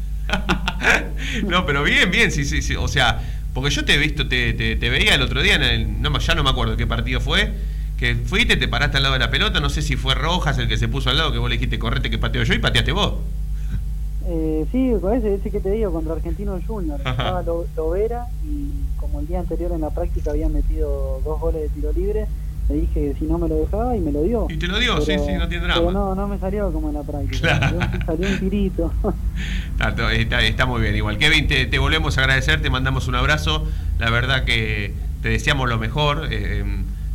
no, 1.47 1.65
pero 1.65 1.83
bien, 1.83 2.11
bien, 2.11 2.31
sí, 2.31 2.43
sí, 2.43 2.61
sí. 2.61 2.75
O 2.75 2.87
sea, 2.87 3.21
porque 3.53 3.69
yo 3.69 3.85
te 3.85 3.93
he 3.93 3.97
visto, 3.97 4.27
te, 4.27 4.53
te, 4.53 4.75
te 4.75 4.89
veía 4.89 5.15
el 5.15 5.21
otro 5.21 5.41
día, 5.41 5.55
en 5.55 5.63
el, 5.63 6.01
no, 6.01 6.17
ya 6.19 6.35
no 6.35 6.43
me 6.43 6.49
acuerdo 6.49 6.75
qué 6.75 6.85
partido 6.85 7.21
fue, 7.21 7.53
que 7.97 8.15
fuiste, 8.15 8.57
te 8.57 8.67
paraste 8.67 8.97
al 8.97 9.03
lado 9.03 9.13
de 9.13 9.19
la 9.19 9.31
pelota, 9.31 9.59
no 9.59 9.69
sé 9.69 9.81
si 9.81 9.95
fue 9.95 10.13
Rojas 10.13 10.57
el 10.57 10.67
que 10.67 10.77
se 10.77 10.87
puso 10.87 11.09
al 11.09 11.17
lado, 11.17 11.31
que 11.31 11.39
vos 11.39 11.49
le 11.49 11.55
dijiste 11.55 11.79
correte 11.79 12.09
que 12.09 12.17
pateo 12.17 12.43
yo 12.43 12.53
y 12.53 12.59
pateaste 12.59 12.91
vos. 12.91 13.15
Eh, 14.29 14.65
sí, 14.71 14.93
con 14.99 15.13
ese, 15.13 15.35
ese 15.35 15.49
que 15.51 15.59
te 15.59 15.71
digo, 15.71 15.91
contra 15.91 16.13
Argentino 16.13 16.59
Junior. 16.65 16.99
Estaba 16.99 17.43
Lovera 17.75 18.27
y 18.43 18.71
como 18.99 19.19
el 19.21 19.27
día 19.27 19.39
anterior 19.39 19.71
en 19.71 19.81
la 19.81 19.89
práctica 19.89 20.31
había 20.31 20.49
metido 20.49 21.21
dos 21.23 21.39
goles 21.39 21.61
de 21.61 21.69
tiro 21.69 21.93
libre 21.93 22.27
le 22.69 22.75
dije 22.75 22.93
que 22.93 23.15
si 23.17 23.25
no 23.25 23.37
me 23.37 23.47
lo 23.47 23.55
dejaba 23.55 23.95
y 23.95 24.01
me 24.01 24.11
lo 24.11 24.23
dio. 24.23 24.47
Y 24.49 24.57
te 24.57 24.67
lo 24.67 24.77
dio, 24.77 24.93
pero, 24.95 25.05
sí, 25.05 25.25
sí, 25.25 25.33
no 25.37 25.47
tiene 25.47 25.65
drama. 25.65 25.79
Pero 25.79 25.91
no, 25.91 26.15
no 26.15 26.27
me 26.27 26.37
salió 26.37 26.71
como 26.71 26.89
en 26.89 26.95
la 26.95 27.03
práctica. 27.03 27.59
Claro. 27.59 27.79
Salió, 28.05 28.27
un 28.27 28.39
tirito. 28.39 28.93
está, 29.79 30.13
está, 30.13 30.41
está, 30.41 30.65
muy 30.65 30.81
bien, 30.81 30.95
igual. 30.95 31.17
Kevin, 31.17 31.47
te, 31.47 31.65
te, 31.65 31.79
volvemos 31.79 32.17
a 32.17 32.21
agradecer, 32.21 32.61
te 32.61 32.69
mandamos 32.69 33.07
un 33.07 33.15
abrazo. 33.15 33.65
La 33.99 34.09
verdad 34.09 34.43
que 34.43 34.93
te 35.21 35.29
deseamos 35.29 35.69
lo 35.69 35.77
mejor. 35.77 36.27
Eh, 36.29 36.65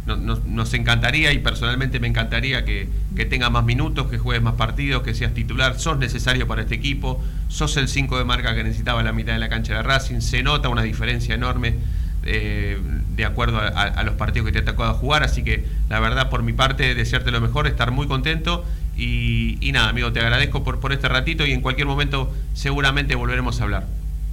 nos, 0.07 0.75
encantaría 0.75 1.33
y 1.33 1.39
personalmente 1.39 2.01
me 2.01 2.09
encantaría 2.09 2.65
que, 2.65 2.89
que 3.15 3.25
tengas 3.25 3.51
más 3.51 3.65
minutos, 3.65 4.09
que 4.09 4.19
juegues 4.19 4.43
más 4.43 4.55
partidos, 4.55 5.03
que 5.03 5.15
seas 5.15 5.33
titular. 5.35 5.79
Sos 5.79 5.99
necesario 5.99 6.47
para 6.47 6.63
este 6.63 6.75
equipo. 6.75 7.23
Sos 7.49 7.77
el 7.77 7.89
5 7.89 8.19
de 8.19 8.25
marca 8.25 8.55
que 8.55 8.65
necesitaba 8.65 9.03
la 9.03 9.13
mitad 9.13 9.33
de 9.33 9.39
la 9.39 9.49
cancha 9.49 9.75
de 9.75 9.83
Racing. 9.83 10.21
Se 10.21 10.43
nota 10.43 10.69
una 10.69 10.83
diferencia 10.83 11.35
enorme 11.35 11.77
eh, 12.25 12.81
de 13.17 13.25
acuerdo 13.25 13.59
a, 13.59 13.67
a, 13.67 14.03
los 14.05 14.15
partidos 14.15 14.47
que 14.47 14.53
te 14.53 14.59
ha 14.59 14.65
tocado 14.65 14.95
jugar. 14.95 15.23
Así 15.23 15.45
que 15.45 15.67
la 15.89 16.01
verdad, 16.01 16.31
por 16.31 16.43
mi 16.43 16.53
parte, 16.53 16.95
desearte 16.95 17.31
lo 17.31 17.41
mejor, 17.41 17.67
estar 17.67 17.91
muy 17.93 18.07
contento. 18.09 18.65
Y, 18.97 19.57
y 19.61 19.73
nada, 19.73 19.89
amigo, 19.89 20.13
te 20.13 20.21
agradezco 20.21 20.65
por, 20.65 20.81
por 20.81 20.93
este 20.93 21.09
ratito 21.09 21.47
y 21.47 21.53
en 21.53 21.61
cualquier 21.61 21.87
momento 21.87 22.33
seguramente 22.55 23.15
volveremos 23.15 23.61
a 23.61 23.65
hablar. 23.65 23.87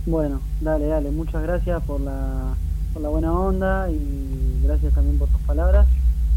Bueno, 0.06 0.42
dale, 0.62 0.88
dale. 0.88 1.12
Muchas 1.12 1.44
gracias 1.44 1.84
por 1.84 2.02
la, 2.02 2.56
por 2.94 3.02
la 3.02 3.10
buena 3.10 3.32
onda 3.32 3.90
y 3.90 4.62
gracias 4.64 4.94
también 4.94 5.18
por 5.18 5.30
tus 5.30 5.42
palabras. 5.42 5.88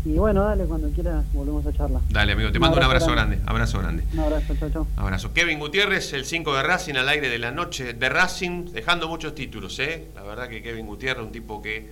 Y 0.04 0.14
bueno, 0.14 0.42
dale, 0.42 0.64
cuando 0.64 0.90
quieras 0.90 1.24
volvemos 1.32 1.64
a 1.64 1.72
charlar. 1.72 2.02
Dale, 2.10 2.32
amigo, 2.32 2.50
te 2.50 2.58
mando 2.58 2.76
un 2.76 2.82
abrazo, 2.82 3.12
un 3.12 3.12
abrazo 3.12 3.28
grande. 3.28 3.36
grande. 3.36 3.50
Abrazo 3.50 3.78
grande. 3.78 4.04
Un 4.12 4.18
abrazo, 4.18 4.54
chao, 4.58 4.70
chao. 4.70 4.86
Abrazo. 4.96 5.32
Kevin 5.32 5.60
Gutiérrez, 5.60 6.12
el 6.12 6.24
5 6.24 6.54
de 6.56 6.62
Racing 6.64 6.94
al 6.94 7.08
aire 7.08 7.28
de 7.28 7.38
la 7.38 7.52
noche 7.52 7.94
de 7.94 8.08
Racing, 8.08 8.72
dejando 8.72 9.08
muchos 9.08 9.34
títulos, 9.34 9.78
¿eh? 9.78 10.08
La 10.16 10.22
verdad 10.22 10.48
que 10.48 10.60
Kevin 10.60 10.86
Gutiérrez, 10.86 11.24
un 11.24 11.30
tipo 11.30 11.62
que 11.62 11.88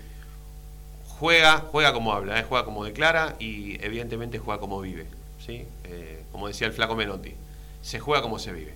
juega, 1.21 1.59
juega 1.71 1.93
como 1.93 2.13
habla, 2.13 2.41
¿eh? 2.41 2.45
juega 2.49 2.65
como 2.65 2.83
declara 2.85 3.37
y 3.39 3.77
evidentemente 3.85 4.39
juega 4.39 4.59
como 4.59 4.81
vive, 4.81 5.07
¿sí? 5.45 5.65
Eh, 5.85 6.25
como 6.33 6.49
decía 6.49 6.67
el 6.67 6.73
flaco 6.73 6.97
Menotti, 6.97 7.35
se 7.83 8.01
juega 8.01 8.23
como 8.23 8.39
se 8.39 8.53
vive. 8.53 8.73